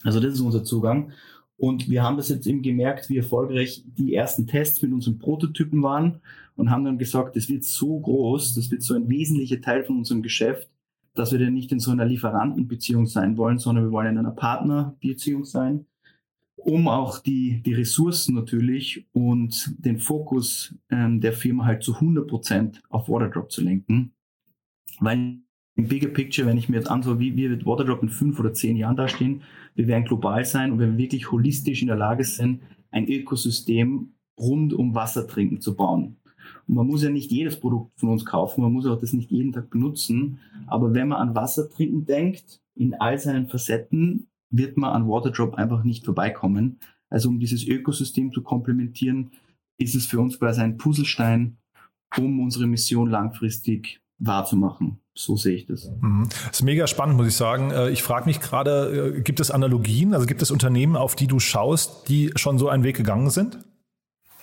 Also 0.05 0.21
das 0.21 0.35
ist 0.35 0.41
unser 0.41 0.63
Zugang. 0.63 1.13
Und 1.57 1.91
wir 1.91 2.05
haben 2.05 2.17
das 2.17 2.29
jetzt 2.29 2.47
eben 2.47 2.63
gemerkt, 2.63 3.09
wie 3.09 3.17
erfolgreich 3.17 3.83
die 3.85 4.15
ersten 4.15 4.47
Tests 4.47 4.81
mit 4.81 4.93
unseren 4.93 5.19
Prototypen 5.19 5.83
waren 5.83 6.21
und 6.55 6.71
haben 6.71 6.85
dann 6.85 6.99
gesagt, 6.99 7.35
das 7.35 7.49
wird 7.49 7.65
so 7.65 7.99
groß, 7.99 8.55
das 8.55 8.71
wird 8.71 8.83
so 8.83 8.95
ein 8.95 9.09
wesentlicher 9.09 9.61
Teil 9.61 9.83
von 9.83 9.99
unserem 9.99 10.23
Geschäft, 10.23 10.69
dass 11.15 11.33
wir 11.33 11.41
dann 11.41 11.55
nicht 11.55 11.73
in 11.73 11.81
so 11.81 11.91
einer 11.91 12.05
Lieferantenbeziehung 12.05 13.07
sein 13.07 13.37
wollen, 13.37 13.59
sondern 13.59 13.87
wir 13.87 13.91
wollen 13.91 14.13
in 14.13 14.19
einer 14.19 14.31
Partnerbeziehung 14.31 15.45
sein, 15.45 15.87
um 16.59 16.89
auch 16.89 17.19
die, 17.19 17.63
die 17.63 17.75
Ressourcen 17.75 18.35
natürlich 18.35 19.07
und 19.13 19.75
den 19.79 19.99
Fokus 19.99 20.75
ähm, 20.91 21.21
der 21.21 21.33
Firma 21.33 21.65
halt 21.65 21.83
zu 21.83 21.95
100 21.95 22.27
Prozent 22.27 22.83
auf 22.91 23.09
Waterdrop 23.09 23.51
zu 23.51 23.63
lenken. 23.63 24.13
Weil 25.01 25.39
im 25.77 25.89
Bigger 25.89 26.09
Picture, 26.09 26.47
wenn 26.47 26.59
ich 26.59 26.69
mir 26.69 26.77
jetzt 26.77 26.91
anschaue, 26.91 27.21
wie, 27.21 27.37
wie 27.37 27.49
wird 27.49 27.65
Waterdrop 27.65 28.03
in 28.03 28.09
fünf 28.09 28.41
oder 28.41 28.53
zehn 28.53 28.77
Jahren 28.77 28.97
dastehen, 28.97 29.43
wir 29.77 29.87
werden 29.87 30.05
global 30.05 30.45
sein 30.45 30.73
und 30.73 30.81
wir 30.81 30.87
werden 30.87 30.99
wirklich 30.99 31.31
holistisch 31.31 31.83
in 31.83 31.89
der 31.89 31.97
Lage 31.97 32.25
sein, 32.25 32.61
ein 32.91 33.09
Ökosystem 33.09 34.15
rund 34.39 34.73
um 34.73 34.95
Wassertrinken 34.95 35.61
zu 35.61 35.77
bauen. 35.77 36.17
Und 36.67 36.75
man 36.75 36.87
muss 36.87 37.03
ja 37.03 37.11
nicht 37.11 37.31
jedes 37.31 37.59
Produkt 37.61 37.99
von 37.99 38.11
uns 38.11 38.25
kaufen, 38.25 38.63
man 38.63 38.73
muss 38.73 38.87
auch 38.87 38.99
das 38.99 39.13
nicht 39.13 39.31
jeden 39.31 39.53
Tag 39.53 39.71
benutzen. 39.71 40.39
Aber 40.67 40.95
wenn 40.95 41.09
man 41.09 41.29
an 41.29 41.35
Wassertrinken 41.35 42.05
denkt, 42.05 42.61
in 42.75 42.95
all 42.95 43.19
seinen 43.19 43.49
Facetten, 43.49 44.28
wird 44.51 44.77
man 44.77 44.93
an 44.93 45.09
Waterdrop 45.09 45.55
einfach 45.55 45.85
nicht 45.85 46.05
vorbeikommen. 46.05 46.79
Also 47.11 47.29
um 47.29 47.39
dieses 47.39 47.67
Ökosystem 47.67 48.33
zu 48.33 48.43
komplementieren, 48.43 49.31
ist 49.79 49.95
es 49.95 50.07
für 50.07 50.21
uns 50.21 50.39
quasi 50.39 50.61
ein 50.61 50.77
Puzzlestein, 50.77 51.59
um 52.17 52.41
unsere 52.41 52.67
Mission 52.67 53.11
langfristig 53.11 54.01
wahrzumachen. 54.19 55.01
So 55.15 55.37
sehe 55.37 55.57
ich 55.57 55.67
das. 55.67 55.91
Mhm. 56.01 56.29
Das 56.29 56.61
ist 56.61 56.63
mega 56.63 56.87
spannend, 56.87 57.17
muss 57.17 57.27
ich 57.27 57.35
sagen. 57.35 57.71
Äh, 57.71 57.91
ich 57.91 58.03
frage 58.03 58.27
mich 58.27 58.41
gerade, 58.41 59.17
äh, 59.17 59.21
gibt 59.21 59.41
es 59.41 59.51
Analogien, 59.51 60.15
also 60.15 60.27
gibt 60.27 60.43
es 60.43 60.51
Unternehmen, 60.51 60.97
auf 60.97 61.17
die 61.17 61.27
du 61.27 61.41
schaust, 61.41 62.09
die 62.09 62.31
schon 62.37 62.59
so 62.59 62.69
einen 62.69 62.85
Weg 62.85 62.97
gegangen 62.97 63.31
sind? 63.31 63.59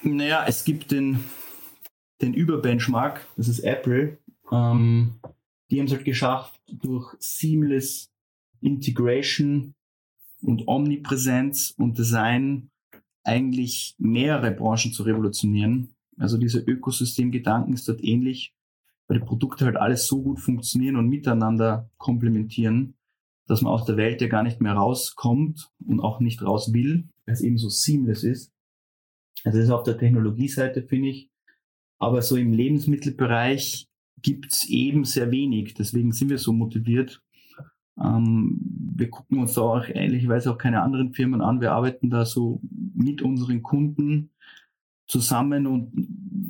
Naja, 0.04 0.44
es 0.48 0.66
gibt 0.66 0.92
den, 0.92 1.24
den 2.22 2.34
Überbenchmark, 2.34 3.26
das 3.38 3.48
ist 3.48 3.60
Apple. 3.60 4.18
Ähm, 4.52 5.16
die 5.72 5.80
haben 5.80 5.88
es 5.88 5.94
halt 5.94 6.06
geschafft, 6.06 6.60
durch 6.68 7.16
Seamless 7.20 8.12
Integration 8.62 9.74
und 10.46 10.68
Omnipräsenz 10.68 11.74
und 11.78 11.98
Design 11.98 12.70
eigentlich 13.24 13.96
mehrere 13.98 14.52
Branchen 14.52 14.94
zu 14.94 15.04
revolutionieren. 15.04 15.96
Also 16.18 16.38
dieser 16.38 16.68
Ökosystemgedanken 16.68 17.74
ist 17.74 17.88
dort 17.88 18.04
ähnlich 18.04 18.56
weil 19.08 19.20
die 19.20 19.26
Produkte 19.26 19.66
halt 19.66 19.78
alles 19.78 20.08
so 20.08 20.22
gut 20.22 20.40
funktionieren 20.40 20.96
und 20.96 21.08
miteinander 21.08 21.90
komplementieren, 21.98 22.96
dass 23.48 23.62
man 23.62 23.74
aus 23.74 23.86
der 23.86 23.98
Welt 23.98 24.22
ja 24.22 24.28
gar 24.28 24.44
nicht 24.44 24.62
mehr 24.62 24.74
rauskommt 24.74 25.70
und 25.86 26.00
auch 26.00 26.20
nicht 26.20 26.42
raus 26.42 26.74
will, 26.74 27.08
weil 27.26 27.34
es 27.34 27.42
eben 27.42 27.58
so 27.58 27.70
seamless 27.70 28.24
ist. 28.24 28.52
Also 29.44 29.60
das 29.60 29.68
ist 29.68 29.72
auf 29.72 29.84
der 29.84 29.98
Technologieseite, 29.98 30.84
finde 30.84 31.10
ich. 31.10 31.30
Aber 32.00 32.22
so 32.22 32.36
im 32.36 32.52
Lebensmittelbereich 32.52 33.88
gibt's 34.22 34.68
eben 34.68 35.06
sehr 35.06 35.30
wenig. 35.30 35.76
Deswegen 35.76 36.12
sind 36.12 36.30
wir 36.30 36.40
so 36.40 36.52
motiviert. 36.52 37.22
Ähm, 38.02 38.60
wir 38.96 39.10
gucken 39.10 39.40
uns 39.40 39.54
da 39.54 39.62
auch 39.62 39.88
ehrlicherweise 39.88 40.52
auch 40.52 40.58
keine 40.58 40.82
anderen 40.82 41.14
Firmen 41.14 41.42
an. 41.42 41.62
Wir 41.62 41.72
arbeiten 41.72 42.10
da 42.10 42.26
so 42.26 42.62
mit 42.94 43.22
unseren 43.22 43.62
Kunden 43.62 44.32
zusammen 45.08 45.68
und 45.68 45.94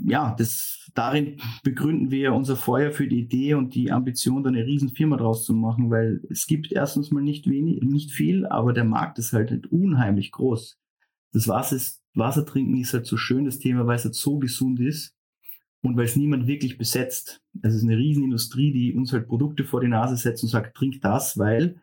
ja, 0.08 0.34
das, 0.38 0.90
darin 0.94 1.42
begründen 1.64 2.12
wir 2.12 2.34
unser 2.34 2.56
Feuer 2.56 2.92
für 2.92 3.08
die 3.08 3.20
Idee 3.20 3.56
und 3.56 3.75
die 3.75 3.92
Ambition, 3.92 4.44
da 4.44 4.50
eine 4.50 4.66
riesen 4.66 4.90
Firma 4.90 5.18
draus 5.18 5.44
zu 5.44 5.54
machen, 5.54 5.90
weil 5.90 6.22
es 6.30 6.46
gibt 6.48 6.72
erstens 6.72 7.12
mal 7.12 7.24
nicht 7.24 7.50
wenig, 7.50 7.82
nicht 7.82 8.12
viel, 8.12 8.46
aber 8.46 8.72
der 8.72 8.86
Markt 8.86 9.20
ist 9.20 9.34
halt, 9.34 9.52
halt 9.52 9.68
unheimlich 9.72 10.32
groß. 10.32 10.80
Das 11.34 11.48
Wasser, 11.48 11.75
ist, 11.75 12.02
Wasser 12.14 12.46
trinken 12.46 12.78
ist 12.78 12.94
halt 12.94 13.08
so 13.08 13.18
schön, 13.18 13.46
das 13.46 13.60
Thema, 13.60 13.88
weil 13.88 13.98
es 13.98 14.06
halt 14.06 14.16
so 14.16 14.38
gesund 14.40 14.80
ist 14.80 15.15
und 15.86 15.98
weil 15.98 16.06
es 16.06 16.15
niemand 16.15 16.48
wirklich 16.48 16.77
besetzt. 16.77 17.42
Es 17.62 17.75
ist 17.75 17.84
eine 17.84 17.98
Riesenindustrie, 17.98 18.72
die 18.72 18.94
uns 18.94 19.13
halt 19.13 19.27
Produkte 19.27 19.63
vor 19.63 19.82
die 19.82 19.88
Nase 19.88 20.18
setzt 20.18 20.44
und 20.44 20.50
sagt, 20.50 20.75
trink 20.75 21.01
das, 21.01 21.38
weil 21.38 21.80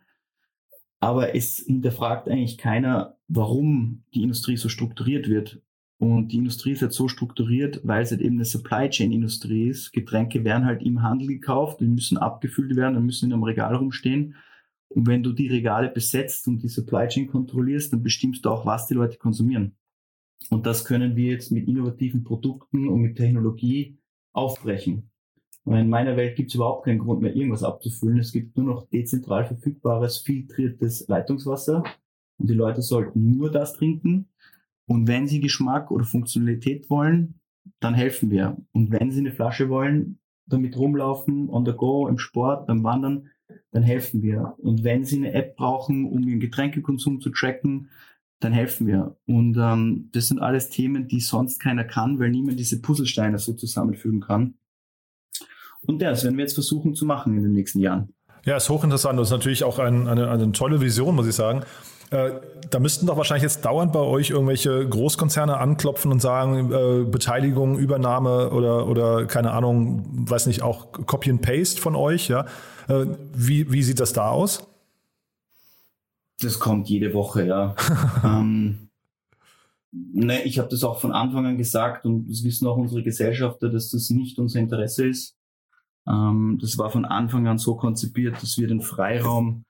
aber 1.00 1.34
es 1.34 1.56
hinterfragt 1.56 2.28
eigentlich 2.28 2.58
keiner, 2.58 3.16
warum 3.26 4.04
die 4.14 4.22
Industrie 4.22 4.56
so 4.56 4.68
strukturiert 4.68 5.28
wird. 5.28 5.60
Und 5.98 6.28
die 6.28 6.36
Industrie 6.36 6.72
ist 6.72 6.82
halt 6.82 6.92
so 6.92 7.08
strukturiert, 7.08 7.80
weil 7.82 8.02
es 8.02 8.12
halt 8.12 8.20
eben 8.20 8.36
eine 8.36 8.44
Supply 8.44 8.88
Chain 8.88 9.10
Industrie 9.10 9.68
ist. 9.68 9.92
Getränke 9.92 10.44
werden 10.44 10.64
halt 10.64 10.82
im 10.82 11.02
Handel 11.02 11.26
gekauft, 11.26 11.80
die 11.80 11.86
müssen 11.86 12.18
abgefüllt 12.18 12.76
werden, 12.76 12.94
dann 12.94 13.06
müssen 13.06 13.26
in 13.26 13.32
einem 13.32 13.42
Regal 13.42 13.74
rumstehen. 13.74 14.36
Und 14.90 15.08
wenn 15.08 15.24
du 15.24 15.32
die 15.32 15.48
Regale 15.48 15.88
besetzt 15.88 16.46
und 16.46 16.62
die 16.62 16.68
Supply 16.68 17.08
Chain 17.08 17.26
kontrollierst, 17.26 17.92
dann 17.92 18.02
bestimmst 18.02 18.44
du 18.44 18.50
auch, 18.50 18.64
was 18.64 18.86
die 18.86 18.94
Leute 18.94 19.18
konsumieren. 19.18 19.74
Und 20.50 20.66
das 20.66 20.84
können 20.84 21.16
wir 21.16 21.32
jetzt 21.32 21.52
mit 21.52 21.68
innovativen 21.68 22.24
Produkten 22.24 22.88
und 22.88 23.00
mit 23.00 23.16
Technologie 23.16 23.98
aufbrechen. 24.32 25.10
Und 25.64 25.76
in 25.76 25.88
meiner 25.88 26.16
Welt 26.16 26.36
gibt 26.36 26.50
es 26.50 26.54
überhaupt 26.56 26.84
keinen 26.84 26.98
Grund 26.98 27.22
mehr, 27.22 27.34
irgendwas 27.34 27.62
abzufüllen. 27.62 28.18
Es 28.18 28.32
gibt 28.32 28.56
nur 28.56 28.66
noch 28.66 28.88
dezentral 28.88 29.44
verfügbares, 29.46 30.18
filtriertes 30.18 31.06
Leitungswasser. 31.06 31.84
Und 32.38 32.50
die 32.50 32.54
Leute 32.54 32.82
sollten 32.82 33.30
nur 33.36 33.50
das 33.50 33.74
trinken. 33.74 34.28
Und 34.86 35.06
wenn 35.06 35.28
Sie 35.28 35.40
Geschmack 35.40 35.90
oder 35.90 36.04
Funktionalität 36.04 36.90
wollen, 36.90 37.40
dann 37.78 37.94
helfen 37.94 38.30
wir. 38.30 38.56
Und 38.72 38.90
wenn 38.90 39.12
Sie 39.12 39.20
eine 39.20 39.32
Flasche 39.32 39.68
wollen, 39.68 40.18
damit 40.46 40.76
rumlaufen, 40.76 41.48
on 41.48 41.64
the 41.64 41.72
go, 41.72 42.08
im 42.08 42.18
Sport, 42.18 42.66
beim 42.66 42.82
Wandern, 42.82 43.28
dann 43.70 43.82
helfen 43.82 44.22
wir. 44.22 44.54
Und 44.58 44.82
wenn 44.82 45.04
Sie 45.04 45.16
eine 45.16 45.32
App 45.32 45.56
brauchen, 45.56 46.06
um 46.10 46.26
Ihren 46.26 46.40
Getränkekonsum 46.40 47.20
zu 47.20 47.30
tracken, 47.30 47.88
dann 48.42 48.52
helfen 48.52 48.86
wir. 48.86 49.16
Und 49.26 49.56
ähm, 49.58 50.10
das 50.12 50.28
sind 50.28 50.40
alles 50.40 50.70
Themen, 50.70 51.08
die 51.08 51.20
sonst 51.20 51.60
keiner 51.60 51.84
kann, 51.84 52.18
weil 52.18 52.30
niemand 52.30 52.58
diese 52.58 52.80
Puzzlesteine 52.80 53.38
so 53.38 53.52
zusammenfügen 53.52 54.20
kann. 54.20 54.54
Und 55.86 56.00
das 56.00 56.24
werden 56.24 56.36
wir 56.36 56.44
jetzt 56.44 56.54
versuchen 56.54 56.94
zu 56.94 57.04
machen 57.04 57.36
in 57.36 57.42
den 57.42 57.52
nächsten 57.52 57.80
Jahren. 57.80 58.12
Ja, 58.44 58.56
ist 58.56 58.68
hochinteressant. 58.68 59.18
Das 59.18 59.28
ist 59.28 59.32
natürlich 59.32 59.64
auch 59.64 59.78
ein, 59.78 60.08
eine, 60.08 60.28
eine 60.30 60.52
tolle 60.52 60.80
Vision, 60.80 61.14
muss 61.14 61.26
ich 61.26 61.34
sagen. 61.34 61.62
Äh, 62.10 62.32
da 62.70 62.78
müssten 62.78 63.06
doch 63.06 63.16
wahrscheinlich 63.16 63.44
jetzt 63.44 63.64
dauernd 63.64 63.92
bei 63.92 64.00
euch 64.00 64.30
irgendwelche 64.30 64.86
Großkonzerne 64.86 65.56
anklopfen 65.56 66.10
und 66.10 66.20
sagen, 66.20 66.72
äh, 66.72 67.04
Beteiligung, 67.04 67.78
Übernahme 67.78 68.50
oder, 68.50 68.86
oder 68.88 69.26
keine 69.26 69.52
Ahnung, 69.52 70.04
weiß 70.28 70.46
nicht, 70.46 70.62
auch 70.62 70.92
Copy 71.06 71.30
and 71.30 71.42
Paste 71.42 71.80
von 71.80 71.94
euch. 71.94 72.28
Ja? 72.28 72.46
Äh, 72.88 73.06
wie, 73.34 73.72
wie 73.72 73.82
sieht 73.82 74.00
das 74.00 74.12
da 74.12 74.28
aus? 74.28 74.66
Das 76.40 76.58
kommt 76.58 76.88
jede 76.88 77.14
Woche, 77.14 77.46
ja. 77.46 77.74
ähm, 78.24 78.88
ne, 79.92 80.42
ich 80.44 80.58
habe 80.58 80.68
das 80.68 80.84
auch 80.84 81.00
von 81.00 81.12
Anfang 81.12 81.46
an 81.46 81.58
gesagt 81.58 82.04
und 82.04 82.28
das 82.28 82.44
wissen 82.44 82.66
auch 82.66 82.76
unsere 82.76 83.02
Gesellschafter, 83.02 83.68
dass 83.68 83.90
das 83.90 84.10
nicht 84.10 84.38
unser 84.38 84.60
Interesse 84.60 85.06
ist. 85.06 85.36
Ähm, 86.06 86.58
das 86.60 86.78
war 86.78 86.90
von 86.90 87.04
Anfang 87.04 87.46
an 87.46 87.58
so 87.58 87.76
konzipiert, 87.76 88.42
dass 88.42 88.58
wir 88.58 88.68
den 88.68 88.80
Freiraum 88.80 89.64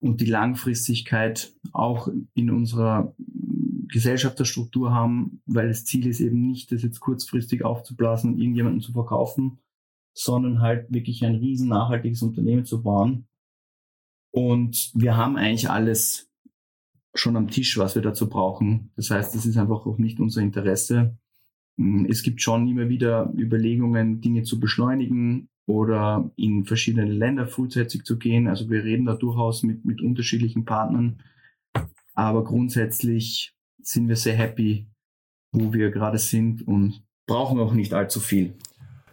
und 0.00 0.20
die 0.20 0.26
Langfristigkeit 0.26 1.54
auch 1.72 2.08
in 2.34 2.50
unserer 2.50 3.14
Gesellschafterstruktur 3.88 4.92
haben, 4.92 5.40
weil 5.46 5.68
das 5.68 5.84
Ziel 5.84 6.06
ist 6.06 6.20
eben 6.20 6.40
nicht, 6.46 6.72
das 6.72 6.82
jetzt 6.82 7.00
kurzfristig 7.00 7.64
aufzublasen 7.64 8.32
und 8.32 8.38
irgendjemanden 8.38 8.80
zu 8.80 8.92
verkaufen, 8.92 9.58
sondern 10.14 10.60
halt 10.60 10.92
wirklich 10.92 11.24
ein 11.24 11.36
riesen 11.36 11.68
nachhaltiges 11.68 12.22
Unternehmen 12.22 12.64
zu 12.64 12.82
bauen. 12.82 13.26
Und 14.34 14.90
wir 14.94 15.16
haben 15.16 15.36
eigentlich 15.36 15.70
alles 15.70 16.28
schon 17.14 17.36
am 17.36 17.48
Tisch, 17.48 17.78
was 17.78 17.94
wir 17.94 18.02
dazu 18.02 18.28
brauchen. 18.28 18.90
Das 18.96 19.10
heißt, 19.10 19.32
das 19.32 19.46
ist 19.46 19.56
einfach 19.56 19.86
auch 19.86 19.96
nicht 19.96 20.18
unser 20.18 20.42
Interesse. 20.42 21.16
hm, 21.78 22.06
es 22.10 22.24
gibt 22.24 22.42
schon 22.42 22.66
immer 22.66 22.88
wieder 22.88 23.32
Überlegungen, 23.36 24.20
Dinge 24.20 24.42
zu 24.42 24.58
beschleunigen 24.58 25.50
oder 25.66 26.32
in 26.34 26.64
verschiedene 26.64 27.06
Länder 27.06 27.46
frühzeitig 27.46 28.02
zu 28.02 28.18
gehen. 28.18 28.48
Also 28.48 28.68
wir 28.70 28.82
reden 28.82 29.04
da 29.04 29.14
durchaus 29.14 29.62
mit, 29.62 29.84
mit 29.84 30.02
unterschiedlichen 30.02 30.64
Partnern. 30.64 31.22
Aber 32.14 32.42
grundsätzlich 32.42 33.54
sind 33.82 34.08
wir 34.08 34.16
sehr 34.16 34.34
happy, 34.34 34.88
wo 35.52 35.72
wir 35.72 35.92
gerade 35.92 36.18
sind 36.18 36.66
und 36.66 37.04
brauchen 37.28 37.60
auch 37.60 37.72
nicht 37.72 37.94
allzu 37.94 38.18
viel. 38.18 38.54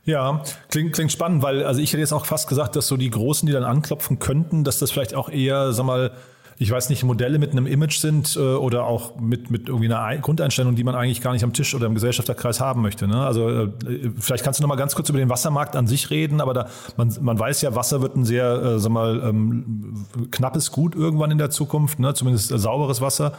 Ja, 0.03 0.41
klingt, 0.69 0.93
klingt 0.93 1.11
spannend, 1.11 1.43
weil 1.43 1.63
also 1.63 1.79
ich 1.79 1.91
hätte 1.91 1.99
jetzt 1.99 2.13
auch 2.13 2.25
fast 2.25 2.47
gesagt, 2.47 2.75
dass 2.75 2.87
so 2.87 2.97
die 2.97 3.09
Großen, 3.09 3.45
die 3.45 3.53
dann 3.53 3.63
anklopfen 3.63 4.17
könnten, 4.19 4.63
dass 4.63 4.79
das 4.79 4.91
vielleicht 4.91 5.13
auch 5.13 5.29
eher, 5.29 5.73
sag 5.73 5.85
mal, 5.85 6.11
ich 6.61 6.69
weiß 6.69 6.89
nicht, 6.89 7.03
Modelle 7.03 7.39
mit 7.39 7.51
einem 7.51 7.65
Image 7.65 7.97
sind 7.97 8.35
äh, 8.35 8.39
oder 8.39 8.85
auch 8.85 9.19
mit, 9.19 9.49
mit 9.49 9.67
irgendwie 9.67 9.91
einer 9.91 10.15
Grundeinstellung, 10.19 10.75
die 10.75 10.83
man 10.83 10.93
eigentlich 10.93 11.19
gar 11.19 11.33
nicht 11.33 11.43
am 11.43 11.53
Tisch 11.53 11.73
oder 11.73 11.87
im 11.87 11.95
Gesellschafterkreis 11.95 12.59
haben 12.59 12.83
möchte. 12.83 13.07
Ne? 13.07 13.19
Also 13.25 13.49
äh, 13.49 13.69
vielleicht 14.19 14.43
kannst 14.43 14.59
du 14.59 14.61
noch 14.61 14.69
mal 14.69 14.75
ganz 14.75 14.93
kurz 14.93 15.09
über 15.09 15.17
den 15.17 15.29
Wassermarkt 15.29 15.75
an 15.75 15.87
sich 15.87 16.11
reden, 16.11 16.39
aber 16.39 16.53
da, 16.53 16.69
man, 16.97 17.11
man 17.19 17.39
weiß 17.39 17.63
ja, 17.63 17.73
Wasser 17.73 18.01
wird 18.03 18.15
ein 18.15 18.25
sehr, 18.25 18.61
äh, 18.61 18.79
sag 18.79 18.91
mal, 18.91 19.23
ähm, 19.23 20.05
knappes 20.29 20.71
Gut 20.71 20.93
irgendwann 20.93 21.31
in 21.31 21.39
der 21.39 21.49
Zukunft, 21.49 21.97
ne? 21.97 22.13
zumindest 22.13 22.51
äh, 22.51 22.59
sauberes 22.59 23.01
Wasser. 23.01 23.33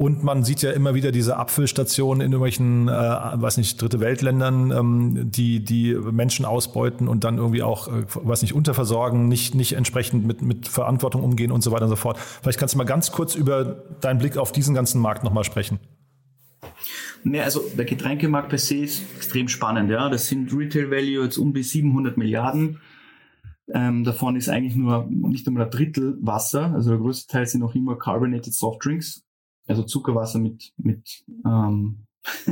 Und 0.00 0.22
man 0.22 0.44
sieht 0.44 0.62
ja 0.62 0.70
immer 0.70 0.94
wieder 0.94 1.10
diese 1.10 1.36
Abfüllstationen 1.38 2.20
in 2.20 2.30
irgendwelchen, 2.30 2.86
äh, 2.86 2.92
weiß 2.92 3.56
nicht, 3.56 3.82
dritte 3.82 3.98
Weltländern, 3.98 4.70
ähm, 4.70 5.30
die 5.32 5.64
die 5.64 5.92
Menschen 5.92 6.44
ausbeuten 6.44 7.08
und 7.08 7.24
dann 7.24 7.38
irgendwie 7.38 7.64
auch, 7.64 7.88
äh, 7.88 8.04
weiß 8.14 8.42
nicht, 8.42 8.54
unterversorgen, 8.54 9.26
nicht, 9.26 9.56
nicht 9.56 9.72
entsprechend 9.72 10.24
mit, 10.24 10.40
mit 10.40 10.68
Verantwortung 10.68 11.24
umgehen 11.24 11.50
und 11.50 11.62
so 11.62 11.72
weiter 11.72 11.86
und 11.86 11.90
so 11.90 11.96
fort. 11.96 12.16
Vielleicht 12.16 12.60
kannst 12.60 12.74
du 12.74 12.78
mal 12.78 12.84
ganz 12.84 13.10
kurz 13.10 13.34
über 13.34 13.82
deinen 14.00 14.20
Blick 14.20 14.36
auf 14.36 14.52
diesen 14.52 14.72
ganzen 14.72 15.00
Markt 15.00 15.24
nochmal 15.24 15.42
sprechen. 15.42 15.80
Nee, 17.24 17.40
also 17.40 17.64
der 17.76 17.84
Getränkemarkt 17.84 18.50
per 18.50 18.58
se 18.58 18.76
ist 18.76 19.02
extrem 19.16 19.48
spannend. 19.48 19.90
Ja, 19.90 20.08
das 20.08 20.28
sind 20.28 20.52
Retail 20.52 20.92
Value 20.92 21.24
jetzt 21.24 21.38
um 21.38 21.52
bis 21.52 21.70
700 21.70 22.16
Milliarden. 22.16 22.78
Ähm, 23.74 24.04
davon 24.04 24.36
ist 24.36 24.48
eigentlich 24.48 24.76
nur 24.76 25.08
nicht 25.10 25.48
einmal 25.48 25.64
ein 25.64 25.70
Drittel 25.72 26.16
Wasser. 26.20 26.72
Also 26.72 26.90
der 26.90 27.00
größte 27.00 27.32
Teil 27.32 27.46
sind 27.46 27.62
noch 27.62 27.74
immer 27.74 27.98
Carbonated 27.98 28.54
Soft 28.54 28.84
Drinks 28.84 29.24
also 29.68 29.82
Zuckerwasser 29.82 30.38
mit, 30.38 30.72
mit 30.76 31.24
ähm, 31.44 32.06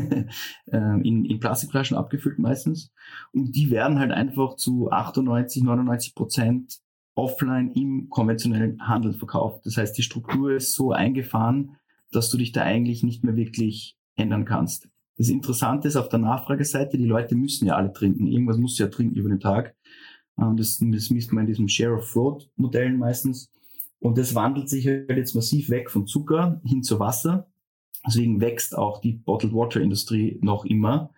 ähm, 0.73 1.03
in, 1.03 1.25
in 1.25 1.41
Plastikflaschen 1.41 1.97
abgefüllt 1.97 2.39
meistens. 2.39 2.93
Und 3.33 3.57
die 3.57 3.71
werden 3.71 3.99
halt 3.99 4.13
einfach 4.13 4.57
zu 4.57 4.91
98, 4.91 5.63
99 5.63 6.15
Prozent 6.15 6.79
offline 7.15 7.73
im 7.73 8.09
konventionellen 8.11 8.87
Handel 8.87 9.15
verkauft. 9.15 9.65
Das 9.65 9.77
heißt, 9.77 9.97
die 9.97 10.03
Struktur 10.03 10.53
ist 10.53 10.75
so 10.75 10.93
eingefahren, 10.93 11.77
dass 12.13 12.31
du 12.31 12.37
dich 12.37 12.53
da 12.53 12.63
eigentlich 12.63 13.03
nicht 13.03 13.25
mehr 13.25 13.37
wirklich 13.37 13.97
ändern 14.17 14.45
kannst. 14.45 14.89
Das 15.17 15.29
Interessante 15.29 15.89
ist 15.89 15.97
auf 15.97 16.11
der 16.11 16.19
Nachfrageseite, 16.19 16.99
die 16.99 17.07
Leute 17.07 17.35
müssen 17.35 17.67
ja 17.67 17.77
alle 17.77 17.93
trinken. 17.93 18.27
Irgendwas 18.27 18.59
muss 18.59 18.79
ja 18.79 18.89
trinken 18.89 19.17
über 19.17 19.31
den 19.31 19.41
Tag. 19.41 19.75
Ähm, 20.39 20.57
das, 20.57 20.79
das 20.79 21.11
misst 21.11 21.33
man 21.33 21.45
in 21.45 21.49
diesem 21.49 21.69
Share 21.69 21.95
of 21.95 22.09
Fraud 22.09 22.51
Modellen 22.57 22.99
meistens. 22.99 23.51
Und 24.07 24.19
das 24.19 24.37
wandelt 24.37 24.69
sich 24.69 24.87
halt 24.87 25.11
jetzt 25.11 25.35
massiv 25.35 25.69
weg 25.69 25.91
von 25.91 26.07
Zucker 26.07 26.61
hin 26.65 26.85
zu 26.85 27.01
Wasser. 27.01 27.49
Deswegen 28.07 28.41
wächst 28.41 28.79
auch 28.79 29.01
die 29.01 29.15
Bottled 29.15 29.53
Water 29.53 29.81
Industrie 29.81 30.39
noch 30.43 30.65
immer. 30.65 31.11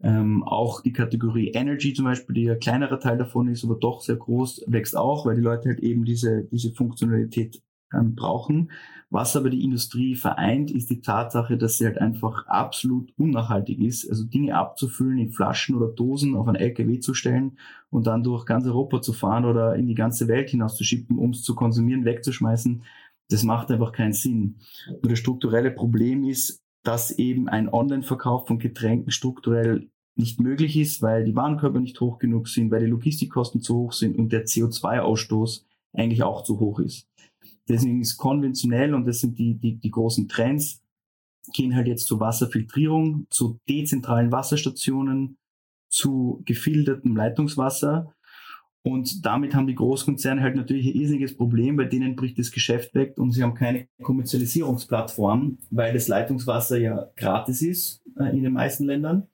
Ähm, 0.00 0.42
auch 0.42 0.80
die 0.80 0.92
Kategorie 0.92 1.50
Energy 1.50 1.94
zum 1.94 2.06
Beispiel, 2.06 2.34
die 2.34 2.42
ja 2.42 2.56
kleinerer 2.56 2.98
Teil 2.98 3.16
davon 3.16 3.46
ist, 3.46 3.62
aber 3.62 3.76
doch 3.76 4.00
sehr 4.00 4.16
groß, 4.16 4.64
wächst 4.66 4.96
auch, 4.96 5.24
weil 5.24 5.36
die 5.36 5.40
Leute 5.40 5.68
halt 5.68 5.78
eben 5.78 6.04
diese, 6.04 6.42
diese 6.50 6.72
Funktionalität 6.72 7.62
brauchen. 7.92 8.70
Was 9.10 9.36
aber 9.36 9.50
die 9.50 9.62
Industrie 9.62 10.14
vereint, 10.14 10.70
ist 10.70 10.88
die 10.88 11.02
Tatsache, 11.02 11.58
dass 11.58 11.76
sie 11.76 11.84
halt 11.84 11.98
einfach 11.98 12.46
absolut 12.46 13.12
unnachhaltig 13.18 13.78
ist. 13.80 14.08
Also 14.08 14.24
Dinge 14.24 14.56
abzufüllen 14.56 15.18
in 15.18 15.32
Flaschen 15.32 15.74
oder 15.74 15.88
Dosen 15.88 16.34
auf 16.34 16.48
einen 16.48 16.56
LKW 16.56 16.98
zu 16.98 17.12
stellen 17.12 17.58
und 17.90 18.06
dann 18.06 18.22
durch 18.22 18.46
ganz 18.46 18.66
Europa 18.66 19.02
zu 19.02 19.12
fahren 19.12 19.44
oder 19.44 19.76
in 19.76 19.86
die 19.86 19.94
ganze 19.94 20.28
Welt 20.28 20.50
hinauszuschippen, 20.50 21.18
um 21.18 21.30
es 21.30 21.42
zu 21.42 21.54
konsumieren, 21.54 22.06
wegzuschmeißen, 22.06 22.84
das 23.28 23.44
macht 23.44 23.70
einfach 23.70 23.92
keinen 23.92 24.12
Sinn. 24.12 24.56
Nur 24.88 25.10
das 25.10 25.18
strukturelle 25.18 25.70
Problem 25.70 26.24
ist, 26.24 26.62
dass 26.82 27.10
eben 27.10 27.48
ein 27.48 27.68
Online-Verkauf 27.68 28.46
von 28.46 28.58
Getränken 28.58 29.10
strukturell 29.10 29.88
nicht 30.14 30.40
möglich 30.40 30.76
ist, 30.76 31.00
weil 31.00 31.24
die 31.24 31.34
Warenkörper 31.34 31.80
nicht 31.80 32.00
hoch 32.00 32.18
genug 32.18 32.48
sind, 32.48 32.70
weil 32.70 32.80
die 32.80 32.90
Logistikkosten 32.90 33.60
zu 33.60 33.76
hoch 33.76 33.92
sind 33.92 34.16
und 34.16 34.32
der 34.32 34.44
CO2-Ausstoß 34.44 35.64
eigentlich 35.92 36.22
auch 36.22 36.44
zu 36.44 36.60
hoch 36.60 36.80
ist. 36.80 37.08
Deswegen 37.68 38.00
ist 38.00 38.16
konventionell, 38.16 38.94
und 38.94 39.06
das 39.06 39.20
sind 39.20 39.38
die, 39.38 39.54
die, 39.54 39.76
die 39.76 39.90
großen 39.90 40.28
Trends, 40.28 40.82
gehen 41.52 41.74
halt 41.74 41.88
jetzt 41.88 42.06
zur 42.06 42.20
Wasserfiltrierung, 42.20 43.26
zu 43.30 43.58
dezentralen 43.68 44.32
Wasserstationen, 44.32 45.38
zu 45.88 46.42
gefiltertem 46.44 47.16
Leitungswasser. 47.16 48.14
Und 48.84 49.24
damit 49.24 49.54
haben 49.54 49.68
die 49.68 49.76
Großkonzerne 49.76 50.42
halt 50.42 50.56
natürlich 50.56 50.86
ein 50.86 51.00
irrsinniges 51.00 51.36
Problem, 51.36 51.76
bei 51.76 51.84
denen 51.84 52.16
bricht 52.16 52.38
das 52.38 52.50
Geschäft 52.50 52.94
weg 52.94 53.16
und 53.16 53.30
sie 53.30 53.42
haben 53.42 53.54
keine 53.54 53.86
Kommerzialisierungsplattform, 54.02 55.58
weil 55.70 55.92
das 55.92 56.08
Leitungswasser 56.08 56.78
ja 56.78 57.08
gratis 57.16 57.62
ist 57.62 58.02
äh, 58.18 58.36
in 58.36 58.42
den 58.42 58.52
meisten 58.52 58.84
Ländern 58.84 59.28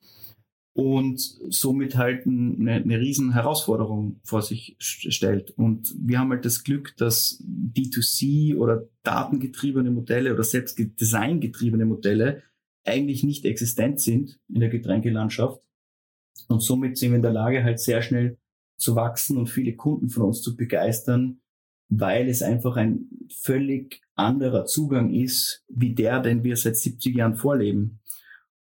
und 0.79 1.19
somit 1.49 1.97
halt 1.97 2.25
eine, 2.25 2.75
eine 2.75 2.99
riesen 3.01 3.33
Herausforderung 3.33 4.21
vor 4.23 4.41
sich 4.41 4.77
stellt. 4.79 5.51
Und 5.57 5.93
wir 5.99 6.19
haben 6.19 6.31
halt 6.31 6.45
das 6.45 6.63
Glück, 6.63 6.95
dass 6.95 7.43
D2C 7.43 8.55
oder 8.55 8.87
datengetriebene 9.03 9.91
Modelle 9.91 10.33
oder 10.33 10.45
selbst 10.45 10.79
designgetriebene 10.79 11.85
Modelle 11.85 12.43
eigentlich 12.85 13.25
nicht 13.25 13.43
existent 13.43 13.99
sind 13.99 14.39
in 14.47 14.61
der 14.61 14.69
Getränkelandschaft. 14.69 15.61
Und 16.47 16.63
somit 16.63 16.97
sind 16.97 17.11
wir 17.11 17.17
in 17.17 17.23
der 17.23 17.33
Lage, 17.33 17.61
halt 17.61 17.81
sehr 17.81 18.01
schnell 18.01 18.37
zu 18.77 18.95
wachsen 18.95 19.37
und 19.37 19.49
viele 19.49 19.75
Kunden 19.75 20.07
von 20.07 20.23
uns 20.23 20.41
zu 20.41 20.55
begeistern, 20.55 21.41
weil 21.89 22.29
es 22.29 22.41
einfach 22.41 22.77
ein 22.77 23.09
völlig 23.29 24.01
anderer 24.15 24.63
Zugang 24.63 25.13
ist, 25.13 25.61
wie 25.67 25.93
der, 25.93 26.21
den 26.21 26.45
wir 26.45 26.55
seit 26.55 26.77
70 26.77 27.17
Jahren 27.17 27.35
vorleben. 27.35 27.99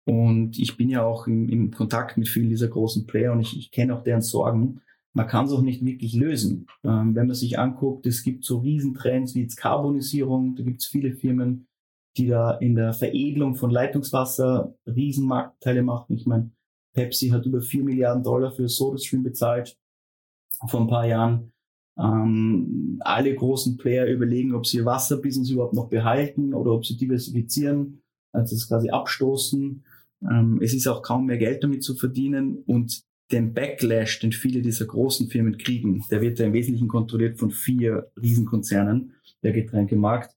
Und 0.07 0.57
ich 0.57 0.77
bin 0.77 0.89
ja 0.89 1.03
auch 1.03 1.27
im, 1.27 1.49
im 1.49 1.69
Kontakt 1.71 2.17
mit 2.17 2.29
vielen 2.29 2.47
dieser 2.47 2.69
großen 2.69 3.05
Player 3.05 3.33
und 3.33 3.41
ich, 3.41 3.57
ich 3.57 3.71
kenne 3.71 3.93
auch 3.93 4.03
deren 4.03 4.21
Sorgen. 4.21 4.79
Man 5.13 5.27
kann 5.27 5.45
es 5.45 5.51
auch 5.51 5.61
nicht 5.61 5.83
wirklich 5.83 6.13
lösen. 6.13 6.67
Ähm, 6.85 7.13
wenn 7.13 7.27
man 7.27 7.35
sich 7.35 7.59
anguckt, 7.59 8.05
es 8.05 8.23
gibt 8.23 8.45
so 8.45 8.59
Riesentrends 8.59 9.35
wie 9.35 9.41
jetzt 9.41 9.57
Karbonisierung, 9.57 10.55
da 10.55 10.63
gibt 10.63 10.79
es 10.79 10.87
viele 10.87 11.11
Firmen, 11.11 11.67
die 12.15 12.27
da 12.27 12.51
in 12.51 12.75
der 12.75 12.93
Veredelung 12.93 13.55
von 13.55 13.69
Leitungswasser 13.69 14.73
Riesenmarktteile 14.85 15.83
machen. 15.83 16.15
Ich 16.15 16.25
meine, 16.25 16.51
Pepsi 16.93 17.27
hat 17.27 17.45
über 17.45 17.59
vier 17.59 17.83
Milliarden 17.83 18.23
Dollar 18.23 18.51
für 18.53 18.69
SodaStream 18.69 19.23
bezahlt 19.23 19.77
vor 20.69 20.79
ein 20.79 20.87
paar 20.87 21.05
Jahren. 21.05 21.51
Ähm, 21.99 22.97
alle 23.01 23.35
großen 23.35 23.75
Player 23.75 24.05
überlegen, 24.05 24.55
ob 24.55 24.65
sie 24.65 24.77
ihr 24.77 24.85
Wasserbusiness 24.85 25.49
überhaupt 25.49 25.73
noch 25.73 25.89
behalten 25.89 26.53
oder 26.53 26.71
ob 26.71 26.85
sie 26.85 26.95
diversifizieren, 26.95 28.01
also 28.31 28.55
das 28.55 28.69
quasi 28.69 28.89
abstoßen. 28.89 29.83
Ähm, 30.21 30.59
es 30.61 30.73
ist 30.73 30.87
auch 30.87 31.01
kaum 31.01 31.25
mehr 31.25 31.37
Geld 31.37 31.63
damit 31.63 31.83
zu 31.83 31.95
verdienen 31.95 32.57
und 32.65 33.03
den 33.31 33.53
Backlash, 33.53 34.19
den 34.19 34.31
viele 34.31 34.61
dieser 34.61 34.85
großen 34.85 35.29
Firmen 35.29 35.57
kriegen, 35.57 36.03
der 36.09 36.21
wird 36.21 36.39
ja 36.39 36.45
im 36.45 36.53
Wesentlichen 36.53 36.87
kontrolliert 36.87 37.39
von 37.39 37.51
vier 37.51 38.09
Riesenkonzernen, 38.21 39.13
der 39.43 39.51
Getränkemarkt. 39.51 40.33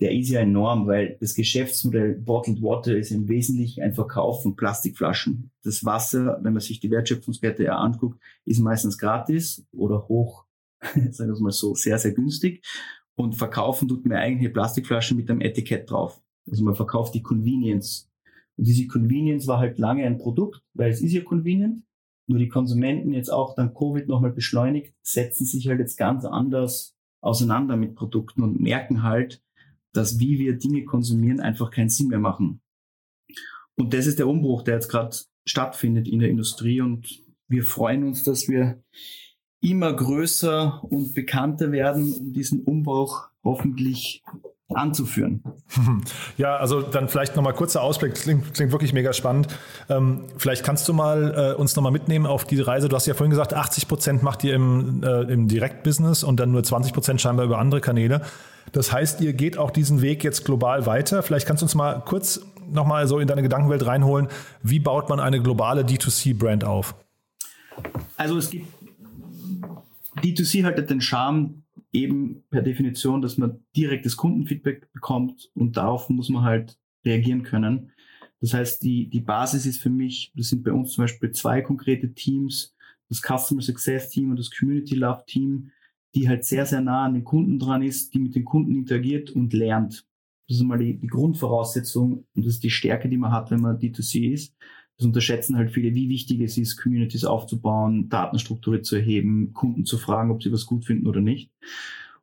Der 0.00 0.12
ist 0.12 0.28
ja 0.28 0.40
enorm, 0.40 0.86
weil 0.86 1.16
das 1.20 1.34
Geschäftsmodell 1.34 2.16
Bottled 2.16 2.60
Water 2.60 2.94
ist 2.94 3.10
im 3.10 3.28
Wesentlichen 3.28 3.82
ein 3.82 3.94
Verkauf 3.94 4.42
von 4.42 4.54
Plastikflaschen. 4.54 5.50
Das 5.62 5.86
Wasser, 5.86 6.38
wenn 6.42 6.52
man 6.52 6.60
sich 6.60 6.80
die 6.80 6.90
Wertschöpfungskette 6.90 7.64
ja 7.64 7.78
anguckt, 7.78 8.20
ist 8.44 8.60
meistens 8.60 8.98
gratis 8.98 9.64
oder 9.72 10.06
hoch, 10.08 10.44
sagen 10.82 11.30
wir 11.30 11.34
es 11.34 11.40
mal 11.40 11.52
so, 11.52 11.74
sehr, 11.74 11.98
sehr 11.98 12.12
günstig. 12.12 12.62
Und 13.14 13.36
verkaufen 13.36 13.88
tut 13.88 14.04
man 14.04 14.18
eigentlich 14.18 14.40
eine 14.40 14.52
Plastikflasche 14.52 15.14
mit 15.14 15.30
einem 15.30 15.40
Etikett 15.40 15.90
drauf. 15.90 16.22
Also 16.46 16.62
man 16.62 16.76
verkauft 16.76 17.14
die 17.14 17.22
Convenience 17.22 18.05
und 18.56 18.66
diese 18.66 18.86
Convenience 18.86 19.46
war 19.46 19.58
halt 19.58 19.78
lange 19.78 20.04
ein 20.04 20.18
Produkt, 20.18 20.62
weil 20.74 20.90
es 20.90 21.02
ist 21.02 21.12
ja 21.12 21.22
convenient. 21.22 21.82
Nur 22.28 22.38
die 22.38 22.48
Konsumenten 22.48 23.12
jetzt 23.12 23.28
auch 23.28 23.54
dann 23.54 23.74
Covid 23.74 24.08
nochmal 24.08 24.32
beschleunigt, 24.32 24.94
setzen 25.02 25.44
sich 25.46 25.68
halt 25.68 25.78
jetzt 25.78 25.96
ganz 25.96 26.24
anders 26.24 26.96
auseinander 27.20 27.76
mit 27.76 27.94
Produkten 27.94 28.42
und 28.42 28.60
merken 28.60 29.02
halt, 29.02 29.42
dass 29.92 30.18
wie 30.18 30.38
wir 30.38 30.58
Dinge 30.58 30.84
konsumieren 30.84 31.40
einfach 31.40 31.70
keinen 31.70 31.88
Sinn 31.88 32.08
mehr 32.08 32.18
machen. 32.18 32.60
Und 33.76 33.94
das 33.94 34.06
ist 34.06 34.18
der 34.18 34.28
Umbruch, 34.28 34.62
der 34.62 34.74
jetzt 34.74 34.88
gerade 34.88 35.16
stattfindet 35.46 36.08
in 36.08 36.18
der 36.18 36.30
Industrie 36.30 36.80
und 36.80 37.22
wir 37.48 37.62
freuen 37.62 38.02
uns, 38.04 38.24
dass 38.24 38.48
wir 38.48 38.82
immer 39.60 39.92
größer 39.92 40.82
und 40.84 41.14
bekannter 41.14 41.72
werden, 41.72 42.12
um 42.12 42.32
diesen 42.32 42.62
Umbruch 42.64 43.28
hoffentlich 43.44 44.22
anzuführen. 44.76 45.42
Ja, 46.36 46.56
also 46.56 46.82
dann 46.82 47.08
vielleicht 47.08 47.34
nochmal 47.36 47.54
kurzer 47.54 47.82
Ausblick, 47.82 48.14
klingt, 48.14 48.52
klingt 48.54 48.70
wirklich 48.72 48.92
mega 48.92 49.12
spannend. 49.12 49.48
Ähm, 49.88 50.24
vielleicht 50.36 50.64
kannst 50.64 50.86
du 50.88 50.92
mal 50.92 51.54
äh, 51.54 51.60
uns 51.60 51.74
nochmal 51.76 51.92
mitnehmen 51.92 52.26
auf 52.26 52.44
diese 52.44 52.66
Reise. 52.66 52.88
Du 52.88 52.96
hast 52.96 53.06
ja 53.06 53.14
vorhin 53.14 53.30
gesagt, 53.30 53.54
80 53.54 53.88
Prozent 53.88 54.22
macht 54.22 54.44
ihr 54.44 54.54
im, 54.54 55.02
äh, 55.02 55.22
im 55.22 55.48
Direktbusiness 55.48 56.24
und 56.24 56.38
dann 56.38 56.52
nur 56.52 56.62
20 56.62 56.92
Prozent 56.92 57.20
scheinbar 57.20 57.46
über 57.46 57.58
andere 57.58 57.80
Kanäle. 57.80 58.20
Das 58.72 58.92
heißt, 58.92 59.20
ihr 59.22 59.32
geht 59.32 59.56
auch 59.58 59.70
diesen 59.70 60.02
Weg 60.02 60.24
jetzt 60.24 60.44
global 60.44 60.86
weiter. 60.86 61.22
Vielleicht 61.22 61.46
kannst 61.46 61.62
du 61.62 61.66
uns 61.66 61.74
mal 61.74 62.02
kurz 62.04 62.40
nochmal 62.68 63.06
so 63.08 63.18
in 63.18 63.28
deine 63.28 63.42
Gedankenwelt 63.42 63.86
reinholen. 63.86 64.28
Wie 64.62 64.80
baut 64.80 65.08
man 65.08 65.20
eine 65.20 65.40
globale 65.40 65.82
D2C-Brand 65.82 66.64
auf? 66.64 66.94
Also 68.16 68.38
es 68.38 68.50
gibt 68.50 68.66
D2C 70.22 70.64
hat 70.64 70.90
den 70.90 71.00
Charme 71.00 71.62
eben 71.96 72.44
per 72.50 72.62
Definition, 72.62 73.22
dass 73.22 73.38
man 73.38 73.64
direktes 73.74 74.16
Kundenfeedback 74.16 74.92
bekommt 74.92 75.50
und 75.54 75.76
darauf 75.76 76.08
muss 76.08 76.28
man 76.28 76.44
halt 76.44 76.78
reagieren 77.04 77.42
können. 77.42 77.92
Das 78.40 78.52
heißt, 78.52 78.82
die, 78.82 79.08
die 79.08 79.20
Basis 79.20 79.66
ist 79.66 79.80
für 79.80 79.90
mich, 79.90 80.32
das 80.36 80.48
sind 80.48 80.62
bei 80.62 80.72
uns 80.72 80.92
zum 80.92 81.04
Beispiel 81.04 81.32
zwei 81.32 81.62
konkrete 81.62 82.12
Teams, 82.12 82.74
das 83.08 83.22
Customer 83.22 83.62
Success 83.62 84.10
Team 84.10 84.30
und 84.30 84.38
das 84.38 84.50
Community 84.50 84.94
Love 84.94 85.24
Team, 85.26 85.70
die 86.14 86.28
halt 86.28 86.44
sehr, 86.44 86.66
sehr 86.66 86.80
nah 86.80 87.04
an 87.04 87.14
den 87.14 87.24
Kunden 87.24 87.58
dran 87.58 87.82
ist, 87.82 88.14
die 88.14 88.18
mit 88.18 88.34
den 88.34 88.44
Kunden 88.44 88.74
interagiert 88.74 89.30
und 89.30 89.52
lernt. 89.52 90.06
Das 90.48 90.58
ist 90.58 90.62
mal 90.62 90.78
die, 90.78 90.98
die 90.98 91.06
Grundvoraussetzung 91.06 92.26
und 92.34 92.46
das 92.46 92.54
ist 92.54 92.62
die 92.62 92.70
Stärke, 92.70 93.08
die 93.08 93.16
man 93.16 93.32
hat, 93.32 93.50
wenn 93.50 93.60
man 93.60 93.78
D2C 93.78 94.32
ist. 94.32 94.54
Das 94.98 95.06
unterschätzen 95.06 95.56
halt 95.56 95.72
viele, 95.72 95.94
wie 95.94 96.08
wichtig 96.08 96.40
es 96.40 96.56
ist, 96.56 96.76
Communities 96.76 97.24
aufzubauen, 97.24 98.08
Datenstrukturen 98.08 98.82
zu 98.82 98.96
erheben, 98.96 99.52
Kunden 99.52 99.84
zu 99.84 99.98
fragen, 99.98 100.30
ob 100.30 100.42
sie 100.42 100.52
was 100.52 100.64
gut 100.64 100.84
finden 100.84 101.06
oder 101.06 101.20
nicht. 101.20 101.50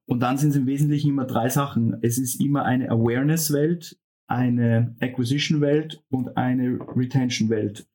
Und 0.06 0.22
dann 0.22 0.38
sind 0.38 0.50
es 0.50 0.56
im 0.56 0.66
Wesentlichen 0.66 1.10
immer 1.10 1.26
drei 1.26 1.50
Sachen. 1.50 1.98
Es 2.02 2.18
ist 2.18 2.42
immer 2.42 2.66
eine 2.66 2.90
Awareness-Welt, 2.90 3.98
eine 4.28 4.96
Acquisition-Welt 5.00 6.04
und 6.10 6.36
eine 6.36 6.80
Retention-Welt. 6.96 7.88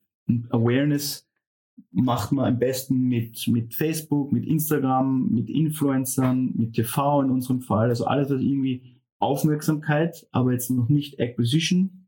Awareness 0.49 1.27
macht 1.91 2.31
man 2.31 2.45
am 2.45 2.59
besten 2.59 3.01
mit, 3.01 3.47
mit 3.47 3.73
Facebook, 3.73 4.31
mit 4.31 4.45
Instagram, 4.45 5.29
mit 5.29 5.49
Influencern, 5.49 6.53
mit 6.55 6.73
TV 6.73 7.21
in 7.21 7.31
unserem 7.31 7.61
Fall. 7.61 7.89
Also 7.89 8.05
alles, 8.05 8.29
was 8.29 8.41
irgendwie 8.41 8.99
Aufmerksamkeit, 9.19 10.27
aber 10.31 10.53
jetzt 10.53 10.69
noch 10.71 10.89
nicht 10.89 11.19
Acquisition 11.19 11.98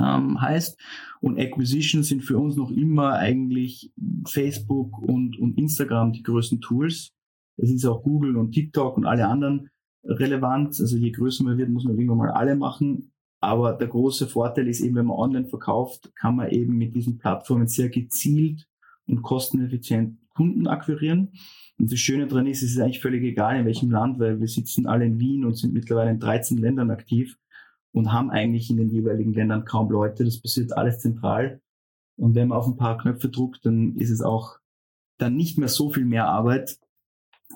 ähm, 0.00 0.40
heißt. 0.40 0.78
Und 1.20 1.38
Acquisition 1.38 2.02
sind 2.02 2.22
für 2.22 2.38
uns 2.38 2.56
noch 2.56 2.70
immer 2.70 3.14
eigentlich 3.14 3.92
Facebook 4.26 4.98
und, 4.98 5.38
und 5.38 5.58
Instagram 5.58 6.12
die 6.12 6.22
größten 6.22 6.60
Tools. 6.60 7.12
Es 7.56 7.70
ist 7.70 7.84
auch 7.84 8.02
Google 8.02 8.36
und 8.36 8.52
TikTok 8.52 8.96
und 8.96 9.06
alle 9.06 9.28
anderen 9.28 9.70
relevant. 10.04 10.80
Also 10.80 10.96
je 10.96 11.10
größer 11.10 11.44
man 11.44 11.58
wird, 11.58 11.70
muss 11.70 11.84
man 11.84 11.96
irgendwann 11.96 12.18
mal 12.18 12.30
alle 12.30 12.56
machen. 12.56 13.12
Aber 13.40 13.72
der 13.72 13.88
große 13.88 14.28
Vorteil 14.28 14.68
ist 14.68 14.80
eben, 14.80 14.94
wenn 14.94 15.06
man 15.06 15.16
online 15.16 15.48
verkauft, 15.48 16.12
kann 16.14 16.36
man 16.36 16.50
eben 16.50 16.78
mit 16.78 16.94
diesen 16.94 17.18
Plattformen 17.18 17.66
sehr 17.66 17.88
gezielt 17.88 18.68
und 19.06 19.22
kosteneffizient 19.22 20.18
Kunden 20.30 20.66
akquirieren. 20.66 21.32
Und 21.78 21.90
das 21.90 21.98
Schöne 21.98 22.28
daran 22.28 22.46
ist, 22.46 22.62
es 22.62 22.70
ist 22.70 22.80
eigentlich 22.80 23.00
völlig 23.00 23.24
egal, 23.24 23.58
in 23.58 23.66
welchem 23.66 23.90
Land, 23.90 24.20
weil 24.20 24.38
wir 24.38 24.46
sitzen 24.46 24.86
alle 24.86 25.06
in 25.06 25.18
Wien 25.18 25.44
und 25.44 25.54
sind 25.54 25.74
mittlerweile 25.74 26.10
in 26.10 26.20
13 26.20 26.58
Ländern 26.58 26.90
aktiv 26.90 27.36
und 27.92 28.12
haben 28.12 28.30
eigentlich 28.30 28.70
in 28.70 28.78
den 28.78 28.90
jeweiligen 28.90 29.34
Ländern 29.34 29.64
kaum 29.64 29.90
Leute. 29.90 30.24
Das 30.24 30.40
passiert 30.40 30.76
alles 30.76 31.00
zentral. 31.00 31.60
Und 32.16 32.34
wenn 32.34 32.48
man 32.48 32.58
auf 32.58 32.66
ein 32.66 32.76
paar 32.76 32.98
Knöpfe 32.98 33.28
druckt, 33.28 33.64
dann 33.64 33.96
ist 33.96 34.10
es 34.10 34.22
auch 34.22 34.58
dann 35.18 35.36
nicht 35.36 35.58
mehr 35.58 35.68
so 35.68 35.90
viel 35.90 36.04
mehr 36.04 36.26
Arbeit, 36.26 36.78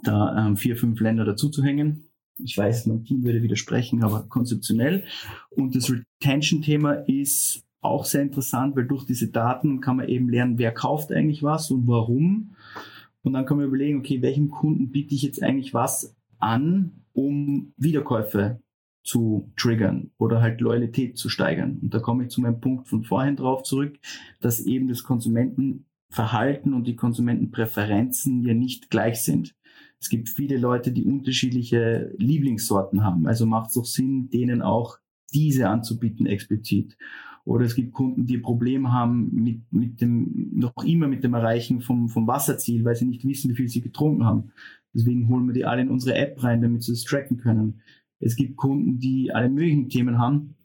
da 0.02 0.46
ähm, 0.46 0.56
vier, 0.56 0.76
fünf 0.76 1.00
Länder 1.00 1.24
dazu 1.24 1.48
zu 1.48 1.62
hängen. 1.62 2.08
Ich 2.38 2.56
weiß, 2.56 2.86
mein 2.86 3.04
Team 3.04 3.24
würde 3.24 3.42
widersprechen, 3.42 4.04
aber 4.04 4.24
konzeptionell. 4.28 5.04
Und 5.50 5.74
das 5.74 5.90
Retention-Thema 5.90 6.92
ist 7.06 7.64
auch 7.80 8.04
sehr 8.04 8.22
interessant, 8.22 8.76
weil 8.76 8.86
durch 8.86 9.06
diese 9.06 9.28
Daten 9.28 9.80
kann 9.80 9.96
man 9.96 10.08
eben 10.08 10.28
lernen, 10.28 10.58
wer 10.58 10.72
kauft 10.72 11.12
eigentlich 11.12 11.42
was 11.42 11.70
und 11.70 11.86
warum. 11.86 12.54
Und 13.22 13.32
dann 13.32 13.46
kann 13.46 13.56
man 13.56 13.66
überlegen, 13.66 13.98
okay, 13.98 14.20
welchem 14.22 14.50
Kunden 14.50 14.90
biete 14.90 15.14
ich 15.14 15.22
jetzt 15.22 15.42
eigentlich 15.42 15.72
was 15.72 16.14
an, 16.38 17.04
um 17.12 17.72
Wiederkäufe 17.76 18.60
zu 19.06 19.52
triggern 19.56 20.10
oder 20.18 20.42
halt 20.42 20.60
Loyalität 20.60 21.16
zu 21.16 21.28
steigern. 21.28 21.78
Und 21.80 21.94
da 21.94 22.00
komme 22.00 22.24
ich 22.24 22.30
zu 22.30 22.40
meinem 22.40 22.60
Punkt 22.60 22.88
von 22.88 23.04
vorhin 23.04 23.36
drauf 23.36 23.62
zurück, 23.62 23.98
dass 24.40 24.60
eben 24.60 24.88
das 24.88 25.04
Konsumentenverhalten 25.04 26.74
und 26.74 26.86
die 26.86 26.96
Konsumentenpräferenzen 26.96 28.42
ja 28.42 28.52
nicht 28.52 28.90
gleich 28.90 29.22
sind. 29.22 29.54
Es 30.00 30.08
gibt 30.08 30.28
viele 30.28 30.58
Leute, 30.58 30.92
die 30.92 31.04
unterschiedliche 31.04 32.12
Lieblingssorten 32.18 33.04
haben. 33.04 33.26
Also 33.26 33.46
macht 33.46 33.68
es 33.68 33.74
doch 33.74 33.86
Sinn, 33.86 34.28
denen 34.28 34.60
auch 34.60 34.98
diese 35.32 35.68
anzubieten 35.68 36.26
explizit. 36.26 36.96
Oder 37.44 37.64
es 37.64 37.76
gibt 37.76 37.92
Kunden, 37.92 38.26
die 38.26 38.38
Probleme 38.38 38.92
haben 38.92 39.30
mit, 39.32 39.72
mit 39.72 40.00
dem, 40.00 40.50
noch 40.52 40.84
immer 40.84 41.06
mit 41.06 41.22
dem 41.22 41.34
Erreichen 41.34 41.80
vom, 41.80 42.08
vom 42.08 42.26
Wasserziel, 42.26 42.84
weil 42.84 42.96
sie 42.96 43.06
nicht 43.06 43.24
wissen, 43.24 43.50
wie 43.50 43.54
viel 43.54 43.68
sie 43.68 43.82
getrunken 43.82 44.24
haben. 44.24 44.50
Deswegen 44.92 45.28
holen 45.28 45.46
wir 45.46 45.54
die 45.54 45.64
alle 45.64 45.82
in 45.82 45.90
unsere 45.90 46.16
App 46.16 46.42
rein, 46.42 46.60
damit 46.60 46.82
sie 46.82 46.90
das 46.92 47.04
tracken 47.04 47.36
können. 47.36 47.82
Es 48.20 48.36
gibt 48.36 48.56
Kunden, 48.56 48.98
die 48.98 49.32
alle 49.32 49.48
möglichen 49.48 49.88
Themen 49.88 50.18
haben. 50.18 50.56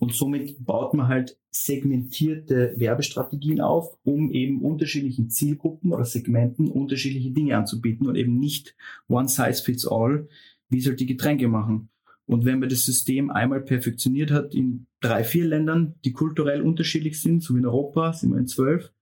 Und 0.00 0.14
somit 0.14 0.64
baut 0.64 0.94
man 0.94 1.08
halt 1.08 1.38
segmentierte 1.50 2.74
Werbestrategien 2.76 3.60
auf, 3.60 3.98
um 4.04 4.30
eben 4.30 4.62
unterschiedlichen 4.62 5.30
Zielgruppen 5.30 5.92
oder 5.92 6.04
Segmenten 6.04 6.70
unterschiedliche 6.70 7.30
Dinge 7.30 7.56
anzubieten 7.56 8.06
und 8.06 8.16
eben 8.16 8.38
nicht 8.38 8.76
one 9.08 9.28
size 9.28 9.62
fits 9.62 9.86
all, 9.86 10.28
wie 10.68 10.80
soll 10.80 10.94
die 10.94 11.06
Getränke 11.06 11.48
machen. 11.48 11.88
Und 12.26 12.44
wenn 12.44 12.58
man 12.58 12.68
das 12.68 12.84
System 12.84 13.30
einmal 13.30 13.62
perfektioniert 13.62 14.30
hat 14.30 14.54
in 14.54 14.86
drei, 15.00 15.24
vier 15.24 15.46
Ländern, 15.46 15.94
die 16.04 16.12
kulturell 16.12 16.60
unterschiedlich 16.60 17.20
sind, 17.20 17.42
so 17.42 17.54
wie 17.54 17.58
in 17.58 17.66
Europa, 17.66 18.12
sind 18.12 18.30
wir 18.30 18.38
in 18.38 18.46
zwölf, 18.46 18.92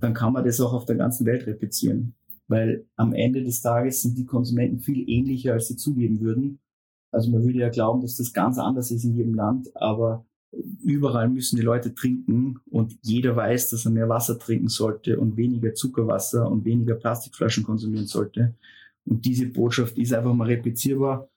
dann 0.00 0.14
kann 0.14 0.32
man 0.32 0.44
das 0.44 0.60
auch 0.60 0.72
auf 0.72 0.84
der 0.84 0.96
ganzen 0.96 1.26
Welt 1.26 1.46
replizieren. 1.46 2.14
Weil 2.46 2.86
am 2.94 3.12
Ende 3.12 3.42
des 3.42 3.60
Tages 3.60 4.02
sind 4.02 4.16
die 4.16 4.24
Konsumenten 4.24 4.78
viel 4.78 5.08
ähnlicher, 5.08 5.54
als 5.54 5.66
sie 5.66 5.76
zugeben 5.76 6.20
würden. 6.20 6.60
Also 7.16 7.30
man 7.30 7.44
würde 7.44 7.58
ja 7.58 7.70
glauben, 7.70 8.02
dass 8.02 8.16
das 8.16 8.34
ganz 8.34 8.58
anders 8.58 8.90
ist 8.90 9.04
in 9.04 9.16
jedem 9.16 9.34
Land, 9.34 9.74
aber 9.74 10.26
überall 10.84 11.30
müssen 11.30 11.56
die 11.56 11.62
Leute 11.62 11.94
trinken 11.94 12.60
und 12.70 12.98
jeder 13.00 13.34
weiß, 13.34 13.70
dass 13.70 13.86
er 13.86 13.90
mehr 13.90 14.10
Wasser 14.10 14.38
trinken 14.38 14.68
sollte 14.68 15.18
und 15.18 15.38
weniger 15.38 15.72
Zuckerwasser 15.72 16.50
und 16.50 16.66
weniger 16.66 16.94
Plastikflaschen 16.94 17.64
konsumieren 17.64 18.06
sollte. 18.06 18.54
Und 19.06 19.24
diese 19.24 19.46
Botschaft 19.46 19.96
ist 19.96 20.12
einfach 20.12 20.34
mal 20.34 20.46
replizierbar 20.46 21.30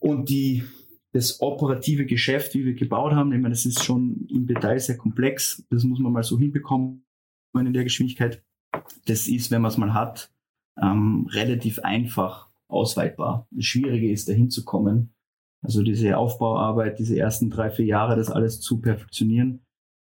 und 0.00 0.28
die, 0.30 0.64
das 1.12 1.40
operative 1.40 2.04
Geschäft, 2.04 2.54
wie 2.54 2.64
wir 2.64 2.74
gebaut 2.74 3.12
haben, 3.12 3.32
ich 3.32 3.40
meine, 3.40 3.54
das 3.54 3.66
ist 3.66 3.84
schon 3.84 4.26
im 4.28 4.48
Detail 4.48 4.80
sehr 4.80 4.96
komplex. 4.96 5.64
Das 5.70 5.84
muss 5.84 6.00
man 6.00 6.12
mal 6.12 6.24
so 6.24 6.36
hinbekommen 6.36 7.04
in 7.54 7.72
der 7.72 7.84
Geschwindigkeit. 7.84 8.42
Das 9.06 9.28
ist, 9.28 9.52
wenn 9.52 9.62
man 9.62 9.70
es 9.70 9.78
mal 9.78 9.94
hat, 9.94 10.32
ähm, 10.80 11.28
relativ 11.30 11.78
einfach 11.80 12.47
ausweitbar. 12.68 13.46
Das 13.50 13.64
Schwierige 13.64 14.10
ist, 14.10 14.28
dahin 14.28 14.50
zu 14.50 14.64
kommen. 14.64 15.14
Also 15.62 15.82
diese 15.82 16.16
Aufbauarbeit, 16.16 16.98
diese 16.98 17.18
ersten 17.18 17.50
drei, 17.50 17.70
vier 17.70 17.86
Jahre, 17.86 18.16
das 18.16 18.30
alles 18.30 18.60
zu 18.60 18.80
perfektionieren. 18.80 19.60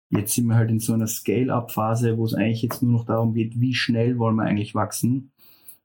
Jetzt 0.10 0.34
sind 0.34 0.48
wir 0.48 0.56
halt 0.56 0.70
in 0.70 0.80
so 0.80 0.94
einer 0.94 1.08
Scale-up-Phase, 1.08 2.18
wo 2.18 2.26
es 2.26 2.34
eigentlich 2.34 2.62
jetzt 2.62 2.82
nur 2.82 2.92
noch 2.92 3.06
darum 3.06 3.34
geht, 3.34 3.60
wie 3.60 3.74
schnell 3.74 4.18
wollen 4.18 4.36
wir 4.36 4.44
eigentlich 4.44 4.76
wachsen 4.76 5.32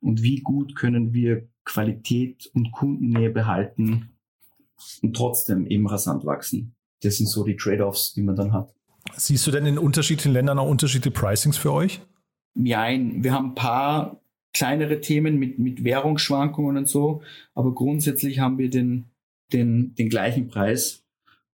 und 0.01 0.23
wie 0.23 0.41
gut 0.41 0.77
können 0.77 1.13
wir 1.13 1.49
Qualität 1.65 2.51
und 2.55 2.73
Kundennähe 2.73 3.31
behalten 3.31 4.11
und 5.03 5.17
trotzdem 5.17 5.67
eben 5.67 5.87
rasant 5.87 6.25
wachsen. 6.25 6.75
Das 7.03 7.17
sind 7.17 7.27
so 7.27 7.45
die 7.45 7.57
Trade-offs, 7.57 8.15
die 8.15 8.23
man 8.23 8.37
dann 8.37 8.53
hat. 8.53 8.75
Siehst 9.17 9.47
du 9.47 9.51
denn 9.51 9.67
in 9.67 9.79
unterschiedlichen 9.79 10.33
Ländern 10.33 10.59
auch 10.59 10.69
unterschiedliche 10.69 11.11
Pricings 11.11 11.57
für 11.57 11.73
euch? 11.73 12.01
Nein, 12.55 13.23
wir 13.23 13.33
haben 13.33 13.51
ein 13.51 13.55
paar 13.55 14.21
kleinere 14.59 15.01
Themen 15.01 15.39
mit, 15.39 15.61
mit 15.61 15.85
Währungsschwankungen 15.85 16.77
und 16.77 16.89
so, 16.89 17.23
aber 17.55 17.73
grundsätzlich 17.75 18.41
haben 18.41 18.59
wir 18.59 18.71
den, 18.71 19.05
den, 19.53 19.95
den 19.95 20.09
gleichen 20.09 20.49
Preis. 20.49 21.05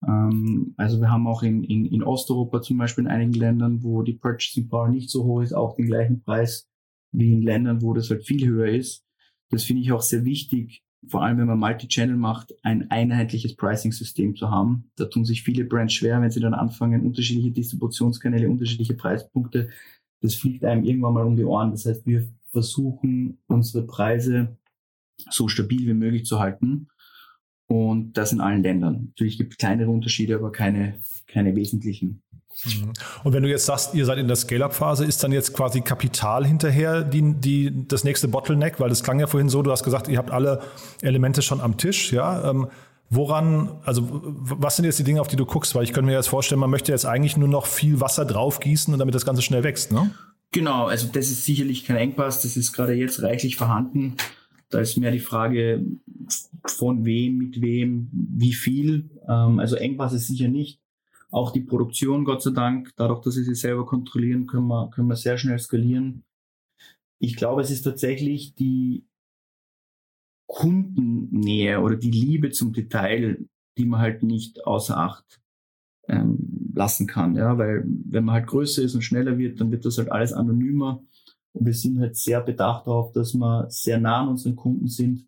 Ähm, 0.08 0.74
also 0.78 1.02
wir 1.02 1.12
haben 1.12 1.28
auch 1.28 1.44
in, 1.44 1.66
in, 1.66 1.86
in 1.86 2.02
Osteuropa 2.02 2.62
zum 2.62 2.78
Beispiel 2.78 3.04
in 3.04 3.12
einigen 3.12 3.34
Ländern, 3.34 3.84
wo 3.84 4.04
die 4.04 4.14
Purchasing 4.14 4.70
Power 4.70 4.88
nicht 4.88 5.10
so 5.10 5.26
hoch 5.26 5.42
ist, 5.42 5.54
auch 5.54 5.76
den 5.76 5.88
gleichen 5.88 6.22
Preis 6.22 6.70
wie 7.12 7.34
in 7.34 7.42
Ländern, 7.42 7.82
wo 7.82 7.94
das 7.94 8.10
halt 8.10 8.26
viel 8.26 8.48
höher 8.48 8.70
ist. 8.70 9.04
Das 9.50 9.66
finde 9.66 9.82
ich 9.82 9.92
auch 9.92 10.02
sehr 10.02 10.24
wichtig, 10.24 10.82
vor 11.06 11.24
allem 11.24 11.38
wenn 11.38 11.48
man 11.48 11.60
Multi-Channel 11.60 12.16
macht, 12.16 12.54
ein 12.64 12.90
einheitliches 12.90 13.58
Pricing-System 13.58 14.38
zu 14.38 14.50
haben. 14.50 14.86
Da 14.96 15.06
tun 15.06 15.26
sich 15.26 15.44
viele 15.44 15.66
Brands 15.66 15.94
schwer, 15.94 16.22
wenn 16.22 16.32
sie 16.32 16.40
dann 16.40 16.54
anfangen, 16.54 17.06
unterschiedliche 17.06 17.52
Distributionskanäle, 17.52 18.50
unterschiedliche 18.50 18.94
Preispunkte. 18.94 19.70
Das 20.22 20.36
fliegt 20.36 20.64
einem 20.64 20.86
irgendwann 20.86 21.14
mal 21.14 21.26
um 21.26 21.36
die 21.36 21.44
Ohren. 21.44 21.72
Das 21.72 21.86
heißt, 21.86 22.06
wir 22.08 22.26
versuchen, 22.54 23.40
unsere 23.48 23.86
Preise 23.86 24.58
so 25.30 25.48
stabil 25.48 25.88
wie 25.88 25.94
möglich 25.94 26.26
zu 26.26 26.40
halten. 26.40 26.88
Und 27.68 28.14
das 28.14 28.32
in 28.32 28.42
allen 28.42 28.64
Ländern. 28.64 29.08
Natürlich 29.10 29.38
gibt 29.38 29.54
es 29.54 29.58
kleinere 29.58 29.90
Unterschiede, 29.90 30.36
aber 30.36 30.52
keine, 30.52 31.00
keine 31.28 31.56
wesentlichen. 31.56 32.22
Mhm. 32.66 32.94
Und 33.24 33.34
wenn 33.34 33.44
du 33.44 33.50
jetzt 33.50 33.66
sagst, 33.66 33.96
ihr 33.96 34.06
seid 34.06 34.20
in 34.20 34.28
der 34.28 34.36
Scale-Up-Phase, 34.36 35.06
ist 35.06 35.24
dann 35.24 35.32
jetzt 35.32 35.54
quasi 35.54 35.82
Kapital 35.82 36.46
hinterher 36.46 37.04
die, 37.04 37.34
die, 37.34 37.88
das 37.88 38.04
nächste 38.04 38.28
Bottleneck? 38.28 38.80
Weil 38.80 38.90
das 38.90 39.04
klang 39.04 39.20
ja 39.20 39.28
vorhin 39.28 39.50
so, 39.50 39.62
du 39.64 39.72
hast 39.72 39.84
gesagt, 39.84 40.08
ihr 40.08 40.18
habt 40.18 40.32
alle 40.32 40.62
Elemente 41.02 41.42
schon 41.42 41.62
am 41.62 41.78
Tisch, 41.78 42.14
ja. 42.14 42.50
Ähm, 42.50 42.68
woran, 43.10 43.80
also 43.86 44.08
was 44.12 44.76
sind 44.76 44.86
jetzt 44.86 45.00
die 45.00 45.04
Dinge, 45.04 45.22
auf 45.22 45.28
die 45.28 45.36
du 45.36 45.46
guckst? 45.46 45.74
Weil 45.74 45.84
ich 45.84 45.94
könnte 45.94 46.08
mir 46.08 46.14
jetzt 46.14 46.30
vorstellen, 46.30 46.60
man 46.60 46.70
möchte 46.70 46.92
jetzt 46.92 47.06
eigentlich 47.06 47.38
nur 47.38 47.50
noch 47.50 47.66
viel 47.66 48.02
Wasser 48.02 48.26
draufgießen 48.26 48.94
und 48.94 49.00
damit 49.00 49.16
das 49.16 49.26
Ganze 49.26 49.42
schnell 49.42 49.64
wächst, 49.64 49.92
ne? 49.92 50.12
Genau, 50.54 50.86
also 50.86 51.08
das 51.08 51.32
ist 51.32 51.46
sicherlich 51.46 51.84
kein 51.84 51.98
Engpass, 51.98 52.44
das 52.44 52.56
ist 52.58 52.74
gerade 52.74 52.94
jetzt 52.94 53.24
reichlich 53.24 53.56
vorhanden. 53.56 54.16
Da 54.70 54.80
ist 54.80 54.98
mehr 54.98 55.12
die 55.12 55.20
Frage, 55.20 55.84
von 56.68 57.06
wem, 57.06 57.38
mit 57.40 57.60
wem, 57.60 58.08
wie 58.12 58.54
viel. 58.54 59.10
Ähm, 59.28 59.60
also 59.60 59.76
Engpass 59.76 60.14
ist 60.14 60.28
sicher 60.28 60.48
nicht. 60.48 60.80
Auch 61.32 61.52
die 61.52 61.62
Produktion, 61.62 62.24
Gott 62.24 62.44
sei 62.44 62.52
Dank, 62.52 62.94
dadurch, 62.96 63.22
dass 63.22 63.34
sie 63.34 63.44
sie 63.44 63.56
selber 63.56 63.88
kontrollieren, 63.88 64.46
können 64.46 64.68
wir, 64.68 64.92
können 64.92 65.08
wir 65.08 65.16
sehr 65.16 65.40
schnell 65.40 65.58
skalieren. 65.58 66.24
Ich 67.18 67.36
glaube, 67.36 67.62
es 67.62 67.72
ist 67.72 67.82
tatsächlich 67.82 68.54
die 68.54 69.06
Kundennähe 70.46 71.80
oder 71.80 71.96
die 71.96 72.12
Liebe 72.12 72.52
zum 72.52 72.74
Detail, 72.74 73.44
die 73.80 73.86
man 73.86 74.02
halt 74.02 74.22
nicht 74.22 74.68
außer 74.68 74.96
Acht 74.96 75.42
ähm, 76.08 76.43
lassen 76.74 77.08
kann. 77.08 77.36
Ja, 77.36 77.58
weil 77.58 77.84
wenn 77.86 78.26
man 78.26 78.36
halt 78.36 78.48
größer 78.48 78.82
ist 78.82 78.96
und 78.96 79.04
schneller 79.04 79.38
wird, 79.38 79.62
dann 79.62 79.72
wird 79.72 79.86
das 79.86 79.98
halt 79.98 80.12
alles 80.12 80.34
anonymer. 80.34 81.04
Und 81.54 81.66
wir 81.66 81.74
sind 81.74 82.00
halt 82.00 82.18
sehr 82.18 82.42
bedacht 82.42 82.88
darauf, 82.88 83.12
dass 83.12 83.34
wir 83.36 83.68
sehr 83.70 84.00
nah 84.00 84.22
an 84.22 84.30
unseren 84.30 84.56
Kunden 84.56 84.88
sind 84.88 85.28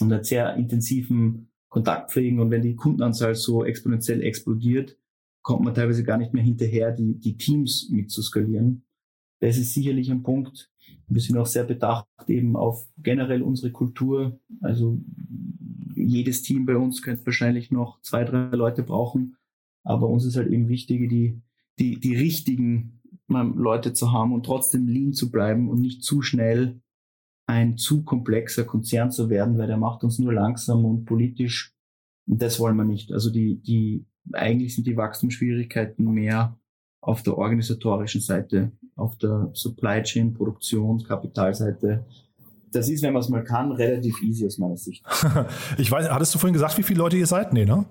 und 0.00 0.12
halt 0.12 0.26
sehr 0.26 0.54
intensiven 0.56 1.50
Kontakt 1.68 2.10
pflegen. 2.10 2.40
Und 2.40 2.50
wenn 2.50 2.62
die 2.62 2.76
Kundenanzahl 2.76 3.34
so 3.34 3.64
exponentiell 3.64 4.22
explodiert, 4.22 4.96
kommt 5.42 5.64
man 5.64 5.74
teilweise 5.74 6.02
gar 6.02 6.16
nicht 6.16 6.32
mehr 6.32 6.42
hinterher, 6.42 6.92
die, 6.92 7.18
die 7.18 7.36
Teams 7.36 7.88
mitzuskalieren. 7.90 8.84
Das 9.40 9.58
ist 9.58 9.74
sicherlich 9.74 10.10
ein 10.10 10.22
Punkt. 10.22 10.70
Wir 11.06 11.22
sind 11.22 11.38
auch 11.38 11.46
sehr 11.46 11.64
bedacht 11.64 12.06
eben 12.26 12.56
auf 12.56 12.86
generell 12.98 13.42
unsere 13.42 13.70
Kultur. 13.70 14.40
Also 14.60 15.00
jedes 15.94 16.42
Team 16.42 16.66
bei 16.66 16.76
uns 16.76 17.02
könnte 17.02 17.26
wahrscheinlich 17.26 17.70
noch 17.70 18.00
zwei, 18.02 18.24
drei 18.24 18.50
Leute 18.56 18.82
brauchen. 18.82 19.36
Aber 19.88 20.06
uns 20.08 20.26
ist 20.26 20.36
halt 20.36 20.52
eben 20.52 20.68
wichtig, 20.68 21.08
die, 21.08 21.40
die, 21.78 21.98
die 21.98 22.14
richtigen 22.14 23.00
Leute 23.26 23.94
zu 23.94 24.12
haben 24.12 24.34
und 24.34 24.44
trotzdem 24.44 24.86
lean 24.86 25.14
zu 25.14 25.30
bleiben 25.30 25.70
und 25.70 25.80
nicht 25.80 26.04
zu 26.04 26.20
schnell 26.20 26.80
ein 27.46 27.78
zu 27.78 28.04
komplexer 28.04 28.64
Konzern 28.64 29.10
zu 29.10 29.30
werden, 29.30 29.56
weil 29.56 29.66
der 29.66 29.78
macht 29.78 30.04
uns 30.04 30.18
nur 30.18 30.34
langsam 30.34 30.84
und 30.84 31.06
politisch. 31.06 31.74
Und 32.26 32.42
das 32.42 32.60
wollen 32.60 32.76
wir 32.76 32.84
nicht. 32.84 33.12
Also 33.12 33.30
die, 33.30 33.62
die, 33.62 34.04
eigentlich 34.32 34.74
sind 34.74 34.86
die 34.86 34.98
Wachstumsschwierigkeiten 34.98 36.04
mehr 36.04 36.58
auf 37.00 37.22
der 37.22 37.38
organisatorischen 37.38 38.20
Seite, 38.20 38.72
auf 38.94 39.16
der 39.16 39.50
Supply 39.54 40.02
Chain, 40.02 40.34
Produktion, 40.34 41.02
Kapitalseite. 41.02 42.04
Das 42.72 42.90
ist, 42.90 43.02
wenn 43.02 43.14
man 43.14 43.22
es 43.22 43.30
mal 43.30 43.42
kann, 43.42 43.72
relativ 43.72 44.20
easy 44.20 44.44
aus 44.44 44.58
meiner 44.58 44.76
Sicht. 44.76 45.02
ich 45.78 45.90
weiß, 45.90 46.10
hattest 46.10 46.34
du 46.34 46.38
vorhin 46.38 46.52
gesagt, 46.52 46.76
wie 46.76 46.82
viele 46.82 46.98
Leute 46.98 47.16
ihr 47.16 47.26
seid? 47.26 47.54
Nee, 47.54 47.64
ne? 47.64 47.86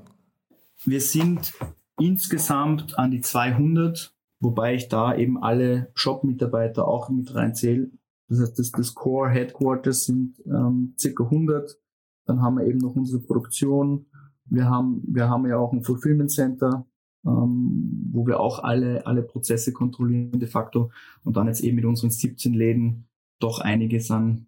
Wir 0.85 1.01
sind 1.01 1.53
insgesamt 1.99 2.97
an 2.97 3.11
die 3.11 3.21
200, 3.21 4.15
wobei 4.39 4.75
ich 4.75 4.87
da 4.87 5.15
eben 5.15 5.41
alle 5.41 5.91
Shop-Mitarbeiter 5.95 6.87
auch 6.87 7.09
mit 7.09 7.33
reinzähle. 7.33 7.91
Das 8.29 8.39
heißt, 8.41 8.59
das, 8.59 8.71
das 8.71 8.93
Core 8.93 9.29
Headquarters 9.29 10.05
sind 10.05 10.41
ähm, 10.45 10.93
circa 10.97 11.23
100. 11.23 11.77
Dann 12.25 12.41
haben 12.41 12.57
wir 12.57 12.65
eben 12.65 12.79
noch 12.79 12.95
unsere 12.95 13.21
Produktion. 13.21 14.05
Wir 14.45 14.65
haben, 14.69 15.01
wir 15.07 15.29
haben 15.29 15.47
ja 15.47 15.57
auch 15.57 15.73
ein 15.73 15.83
Fulfillment 15.83 16.31
Center, 16.31 16.85
ähm, 17.25 18.09
wo 18.11 18.27
wir 18.27 18.39
auch 18.39 18.63
alle, 18.63 19.05
alle 19.05 19.23
Prozesse 19.23 19.71
kontrollieren 19.71 20.39
de 20.39 20.47
facto. 20.47 20.91
Und 21.23 21.37
dann 21.37 21.47
jetzt 21.47 21.61
eben 21.61 21.77
mit 21.77 21.85
unseren 21.85 22.11
17 22.11 22.53
Läden 22.53 23.07
doch 23.39 23.59
einiges 23.59 24.11
an, 24.11 24.47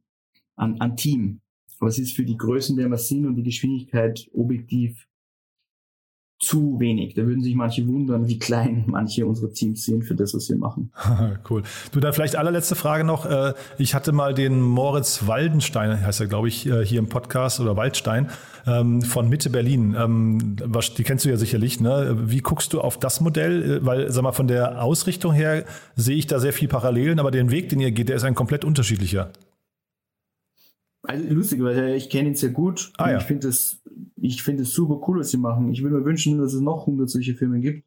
an, 0.56 0.80
an 0.80 0.98
Team. 0.98 1.42
Aber 1.80 1.88
es 1.88 2.00
ist 2.00 2.16
für 2.16 2.26
die 2.26 2.38
Größen, 2.38 2.76
der 2.76 2.90
wir 2.90 2.98
sind 2.98 3.26
und 3.26 3.36
die 3.36 3.44
Geschwindigkeit 3.44 4.30
objektiv 4.34 5.09
zu 6.40 6.80
wenig. 6.80 7.16
Da 7.16 7.26
würden 7.26 7.44
sich 7.44 7.54
manche 7.54 7.86
wundern, 7.88 8.28
wie 8.28 8.40
klein 8.40 8.86
manche 8.88 9.26
unserer 9.26 9.52
Teams 9.52 9.84
sind 9.84 10.04
für 10.04 10.16
das, 10.16 10.34
was 10.34 10.50
wir 10.50 10.58
machen. 10.58 10.92
cool. 11.50 11.64
Du, 11.92 12.00
dann 12.00 12.14
vielleicht 12.14 12.36
allerletzte 12.36 12.76
Frage 12.76 13.04
noch. 13.04 13.26
Äh, 13.26 13.54
ich 13.78 13.94
hatte 13.94 14.12
mal 14.12 14.34
den 14.34 14.62
Moritz 14.62 15.28
Waldenstein, 15.28 16.06
heißt 16.06 16.22
er, 16.22 16.28
glaube 16.28 16.48
ich, 16.48 16.66
äh, 16.66 16.86
hier 16.86 17.00
im 17.00 17.10
Podcast 17.10 17.60
oder 17.60 17.76
Waldstein 17.76 18.30
ähm, 18.66 19.02
von 19.02 19.28
Mitte 19.28 19.50
Berlin. 19.50 19.96
Ähm, 19.98 20.56
die 20.98 21.04
kennst 21.04 21.26
du 21.26 21.30
ja 21.30 21.38
sicherlich. 21.38 21.82
Ne? 21.82 22.18
Wie 22.26 22.40
guckst 22.40 22.72
du 22.74 22.82
auf 22.82 22.98
das 22.98 23.20
Modell? 23.20 23.80
Äh, 23.80 23.86
weil, 23.86 24.12
sag 24.12 24.24
mal, 24.24 24.32
von 24.32 24.48
der 24.48 24.82
Ausrichtung 24.82 25.34
her 25.34 25.66
sehe 25.96 26.16
ich 26.16 26.28
da 26.28 26.40
sehr 26.40 26.54
viel 26.54 26.70
Parallelen, 26.70 27.20
aber 27.20 27.32
den 27.32 27.52
Weg, 27.52 27.70
den 27.70 27.82
ihr 27.82 27.92
geht, 27.92 28.10
der 28.10 28.16
ist 28.16 28.24
ein 28.24 28.36
komplett 28.36 28.64
unterschiedlicher. 28.64 29.32
Also 31.10 31.34
lustig, 31.34 31.64
weil 31.64 31.96
ich 31.96 32.10
kenne 32.10 32.30
ihn 32.30 32.36
sehr 32.36 32.52
gut. 32.52 32.94
Ah, 32.98 33.12
ja. 33.12 33.18
Ich 33.18 33.24
finde 33.24 33.48
es 33.48 33.82
ich 34.22 34.44
finde 34.44 34.64
es 34.64 34.74
super 34.74 35.00
cool, 35.08 35.20
was 35.20 35.32
sie 35.32 35.38
machen. 35.38 35.72
Ich 35.72 35.82
würde 35.82 35.98
mir 35.98 36.06
wünschen, 36.06 36.38
dass 36.38 36.54
es 36.54 36.62
noch 36.62 36.82
100 36.82 37.10
solche 37.10 37.36
Firmen 37.36 37.62
gibt, 37.62 37.86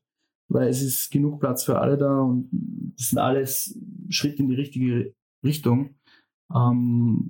weil 0.48 0.68
es 0.68 0.82
ist 0.82 1.10
genug 1.10 1.40
Platz 1.40 1.64
für 1.64 1.78
alle 1.78 1.96
da 1.96 2.20
und 2.20 2.48
das 2.96 3.10
sind 3.10 3.18
alles 3.18 3.78
Schritte 4.08 4.42
in 4.42 4.48
die 4.48 4.54
richtige 4.54 5.14
Richtung. 5.44 5.94
Ähm, 6.54 7.28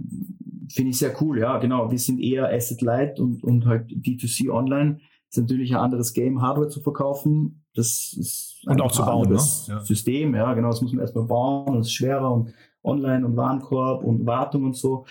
finde 0.71 0.91
ich 0.91 0.99
sehr 0.99 1.15
cool, 1.21 1.39
ja, 1.39 1.59
genau. 1.59 1.91
Wir 1.91 1.99
sind 1.99 2.21
eher 2.21 2.53
Asset 2.53 2.81
Light 2.83 3.21
und, 3.21 3.43
und 3.45 3.67
halt 3.67 3.89
D2C 3.91 4.51
online. 4.51 4.99
ist 5.31 5.39
natürlich 5.39 5.73
ein 5.73 5.81
anderes 5.81 6.13
Game, 6.13 6.43
Hardware 6.43 6.69
zu 6.69 6.81
verkaufen. 6.81 7.65
Das 7.75 8.15
ist 8.19 8.63
und 8.67 8.81
auch 8.81 8.93
zu 8.93 9.03
bauen, 9.03 9.31
ne? 9.31 9.41
Ja. 9.69 9.81
System, 9.81 10.35
ja, 10.35 10.53
genau. 10.55 10.71
Das 10.71 10.83
muss 10.83 10.93
man 10.93 11.01
erstmal 11.01 11.25
bauen. 11.25 11.77
Das 11.79 11.87
ist 11.87 11.95
schwerer 11.95 12.33
und 12.33 12.53
online 12.83 13.25
und 13.25 13.37
Warenkorb 13.37 14.05
und 14.05 14.27
Wartung 14.27 14.65
und 14.65 14.77
so. 14.77 15.07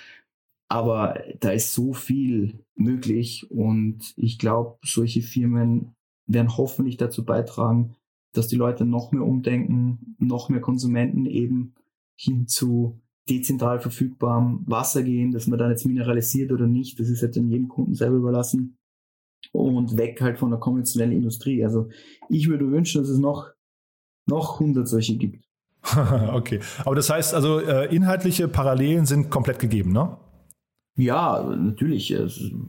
Aber 0.71 1.21
da 1.41 1.51
ist 1.51 1.73
so 1.73 1.91
viel 1.91 2.63
möglich 2.75 3.51
und 3.51 4.13
ich 4.15 4.39
glaube, 4.39 4.77
solche 4.85 5.21
Firmen 5.21 5.95
werden 6.27 6.55
hoffentlich 6.55 6.95
dazu 6.95 7.25
beitragen, 7.25 7.97
dass 8.31 8.47
die 8.47 8.55
Leute 8.55 8.85
noch 8.85 9.11
mehr 9.11 9.23
umdenken, 9.23 10.15
noch 10.17 10.47
mehr 10.47 10.61
Konsumenten 10.61 11.25
eben 11.25 11.73
hin 12.17 12.47
zu 12.47 13.01
dezentral 13.29 13.81
verfügbarem 13.81 14.63
Wasser 14.65 15.03
gehen, 15.03 15.33
dass 15.33 15.45
man 15.45 15.59
dann 15.59 15.71
jetzt 15.71 15.85
mineralisiert 15.85 16.53
oder 16.53 16.67
nicht, 16.67 17.01
das 17.01 17.09
ist 17.09 17.21
halt 17.21 17.35
dann 17.35 17.49
jedem 17.49 17.67
Kunden 17.67 17.93
selber 17.93 18.15
überlassen 18.15 18.77
und 19.51 19.97
weg 19.97 20.21
halt 20.21 20.39
von 20.39 20.51
der 20.51 20.59
konventionellen 20.61 21.17
Industrie. 21.17 21.65
Also 21.65 21.89
ich 22.29 22.47
würde 22.47 22.71
wünschen, 22.71 23.01
dass 23.01 23.09
es 23.09 23.19
noch, 23.19 23.49
noch 24.25 24.61
100 24.61 24.87
solche 24.87 25.17
gibt. 25.17 25.43
okay, 26.31 26.61
aber 26.85 26.95
das 26.95 27.09
heißt 27.09 27.33
also, 27.33 27.59
äh, 27.59 27.93
inhaltliche 27.93 28.47
Parallelen 28.47 29.05
sind 29.05 29.29
komplett 29.29 29.59
gegeben, 29.59 29.91
ne? 29.91 30.17
Ja, 31.01 31.43
natürlich. 31.43 32.15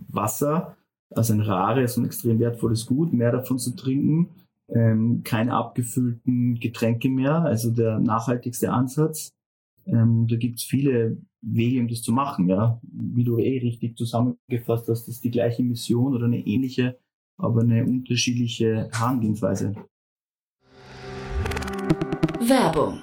Wasser 0.08 0.76
also 1.16 1.32
ein 1.34 1.40
rares 1.40 1.98
und 1.98 2.04
extrem 2.04 2.38
wertvolles 2.38 2.86
Gut, 2.86 3.12
mehr 3.12 3.32
davon 3.32 3.58
zu 3.58 3.74
trinken, 3.76 4.30
ähm, 4.68 5.22
keine 5.24 5.54
abgefüllten 5.54 6.58
Getränke 6.58 7.08
mehr, 7.08 7.42
also 7.42 7.70
der 7.70 7.98
nachhaltigste 7.98 8.72
Ansatz. 8.72 9.32
Ähm, 9.86 10.26
da 10.28 10.36
gibt's 10.36 10.64
viele 10.64 11.18
Wege, 11.40 11.80
um 11.80 11.88
das 11.88 12.02
zu 12.02 12.12
machen. 12.12 12.48
Ja, 12.48 12.80
Wie 12.82 13.24
du 13.24 13.38
eh 13.38 13.58
richtig 13.58 13.96
zusammengefasst 13.96 14.88
hast, 14.88 15.06
das 15.06 15.16
ist 15.16 15.24
die 15.24 15.30
gleiche 15.30 15.62
Mission 15.62 16.14
oder 16.14 16.26
eine 16.26 16.46
ähnliche, 16.46 16.98
aber 17.36 17.62
eine 17.62 17.84
unterschiedliche 17.84 18.88
Herangehensweise. 18.92 19.74
Werbung 22.40 23.02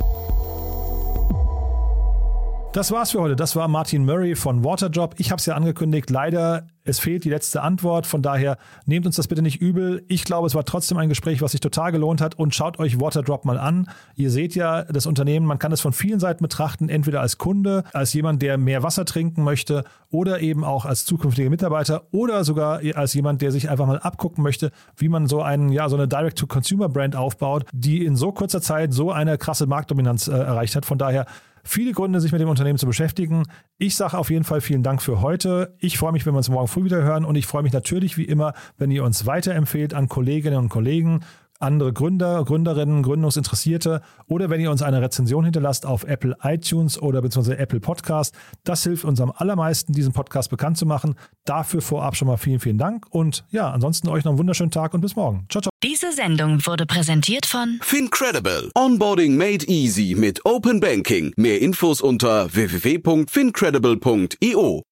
Das 2.73 2.89
war's 2.89 3.11
für 3.11 3.19
heute. 3.19 3.35
Das 3.35 3.57
war 3.57 3.67
Martin 3.67 4.05
Murray 4.05 4.33
von 4.33 4.63
Waterdrop. 4.63 5.15
Ich 5.17 5.29
habe 5.29 5.41
es 5.41 5.45
ja 5.45 5.55
angekündigt. 5.55 6.09
Leider, 6.09 6.67
es 6.85 6.99
fehlt 6.99 7.25
die 7.25 7.29
letzte 7.29 7.61
Antwort. 7.63 8.07
Von 8.07 8.21
daher 8.21 8.57
nehmt 8.85 9.05
uns 9.05 9.17
das 9.17 9.27
bitte 9.27 9.41
nicht 9.41 9.59
übel. 9.59 10.05
Ich 10.07 10.23
glaube, 10.23 10.47
es 10.47 10.55
war 10.55 10.63
trotzdem 10.63 10.97
ein 10.97 11.09
Gespräch, 11.09 11.41
was 11.41 11.51
sich 11.51 11.59
total 11.59 11.91
gelohnt 11.91 12.21
hat. 12.21 12.39
Und 12.39 12.55
schaut 12.55 12.79
euch 12.79 13.01
Waterdrop 13.01 13.43
mal 13.43 13.57
an. 13.57 13.89
Ihr 14.15 14.31
seht 14.31 14.55
ja 14.55 14.83
das 14.83 15.05
Unternehmen. 15.05 15.45
Man 15.45 15.59
kann 15.59 15.73
es 15.73 15.81
von 15.81 15.91
vielen 15.91 16.21
Seiten 16.21 16.41
betrachten. 16.41 16.87
Entweder 16.87 17.19
als 17.19 17.37
Kunde, 17.37 17.83
als 17.91 18.13
jemand, 18.13 18.41
der 18.41 18.57
mehr 18.57 18.83
Wasser 18.83 19.03
trinken 19.03 19.43
möchte, 19.43 19.83
oder 20.09 20.39
eben 20.39 20.63
auch 20.63 20.85
als 20.85 21.05
zukünftiger 21.05 21.49
Mitarbeiter, 21.49 22.03
oder 22.11 22.45
sogar 22.45 22.79
als 22.95 23.13
jemand, 23.13 23.41
der 23.41 23.51
sich 23.51 23.69
einfach 23.69 23.85
mal 23.85 23.99
abgucken 23.99 24.45
möchte, 24.45 24.71
wie 24.95 25.09
man 25.09 25.27
so 25.27 25.41
einen, 25.41 25.73
ja, 25.73 25.89
so 25.89 25.97
eine 25.97 26.07
Direct-to-Consumer-Brand 26.07 27.17
aufbaut, 27.17 27.65
die 27.73 28.05
in 28.05 28.15
so 28.15 28.31
kurzer 28.31 28.61
Zeit 28.61 28.93
so 28.93 29.11
eine 29.11 29.37
krasse 29.37 29.67
Marktdominanz 29.67 30.29
äh, 30.29 30.31
erreicht 30.31 30.77
hat. 30.77 30.85
Von 30.85 30.97
daher 30.97 31.25
viele 31.63 31.91
Gründe, 31.91 32.19
sich 32.19 32.31
mit 32.31 32.41
dem 32.41 32.49
Unternehmen 32.49 32.77
zu 32.77 32.85
beschäftigen. 32.85 33.43
Ich 33.77 33.95
sage 33.95 34.17
auf 34.17 34.29
jeden 34.29 34.43
Fall 34.43 34.61
vielen 34.61 34.83
Dank 34.83 35.01
für 35.01 35.21
heute. 35.21 35.75
Ich 35.79 35.97
freue 35.97 36.11
mich, 36.11 36.25
wenn 36.25 36.33
wir 36.33 36.37
uns 36.37 36.49
morgen 36.49 36.67
früh 36.67 36.83
wieder 36.83 37.03
hören 37.03 37.25
und 37.25 37.35
ich 37.35 37.47
freue 37.47 37.63
mich 37.63 37.73
natürlich 37.73 38.17
wie 38.17 38.25
immer, 38.25 38.53
wenn 38.77 38.91
ihr 38.91 39.03
uns 39.03 39.25
weiterempfehlt 39.25 39.93
an 39.93 40.07
Kolleginnen 40.07 40.57
und 40.57 40.69
Kollegen. 40.69 41.21
Andere 41.61 41.93
Gründer, 41.93 42.43
Gründerinnen, 42.43 43.03
Gründungsinteressierte 43.03 44.01
oder 44.27 44.49
wenn 44.49 44.61
ihr 44.61 44.71
uns 44.71 44.81
eine 44.81 45.01
Rezension 45.01 45.43
hinterlasst 45.43 45.85
auf 45.85 46.03
Apple 46.03 46.35
iTunes 46.43 47.01
oder 47.01 47.21
beziehungsweise 47.21 47.57
Apple 47.57 47.79
Podcast. 47.79 48.35
Das 48.63 48.83
hilft 48.83 49.05
uns 49.05 49.21
am 49.21 49.31
allermeisten, 49.35 49.93
diesen 49.93 50.13
Podcast 50.13 50.49
bekannt 50.49 50.77
zu 50.77 50.85
machen. 50.85 51.15
Dafür 51.45 51.81
vorab 51.81 52.15
schon 52.15 52.27
mal 52.27 52.37
vielen, 52.37 52.59
vielen 52.59 52.77
Dank 52.77 53.05
und 53.09 53.45
ja, 53.51 53.69
ansonsten 53.71 54.09
euch 54.09 54.23
noch 54.23 54.31
einen 54.31 54.39
wunderschönen 54.39 54.71
Tag 54.71 54.93
und 54.93 55.01
bis 55.01 55.15
morgen. 55.15 55.45
Ciao, 55.49 55.61
ciao. 55.61 55.71
Diese 55.83 56.11
Sendung 56.11 56.65
wurde 56.65 56.85
präsentiert 56.85 57.45
von 57.45 57.79
Fincredible. 57.81 58.71
Onboarding 58.75 59.35
made 59.35 59.65
easy 59.67 60.15
mit 60.15 60.45
Open 60.45 60.79
Banking. 60.79 61.33
Mehr 61.37 61.61
Infos 61.61 62.01
unter 62.01 62.53
www.fincredible.io. 62.53 64.83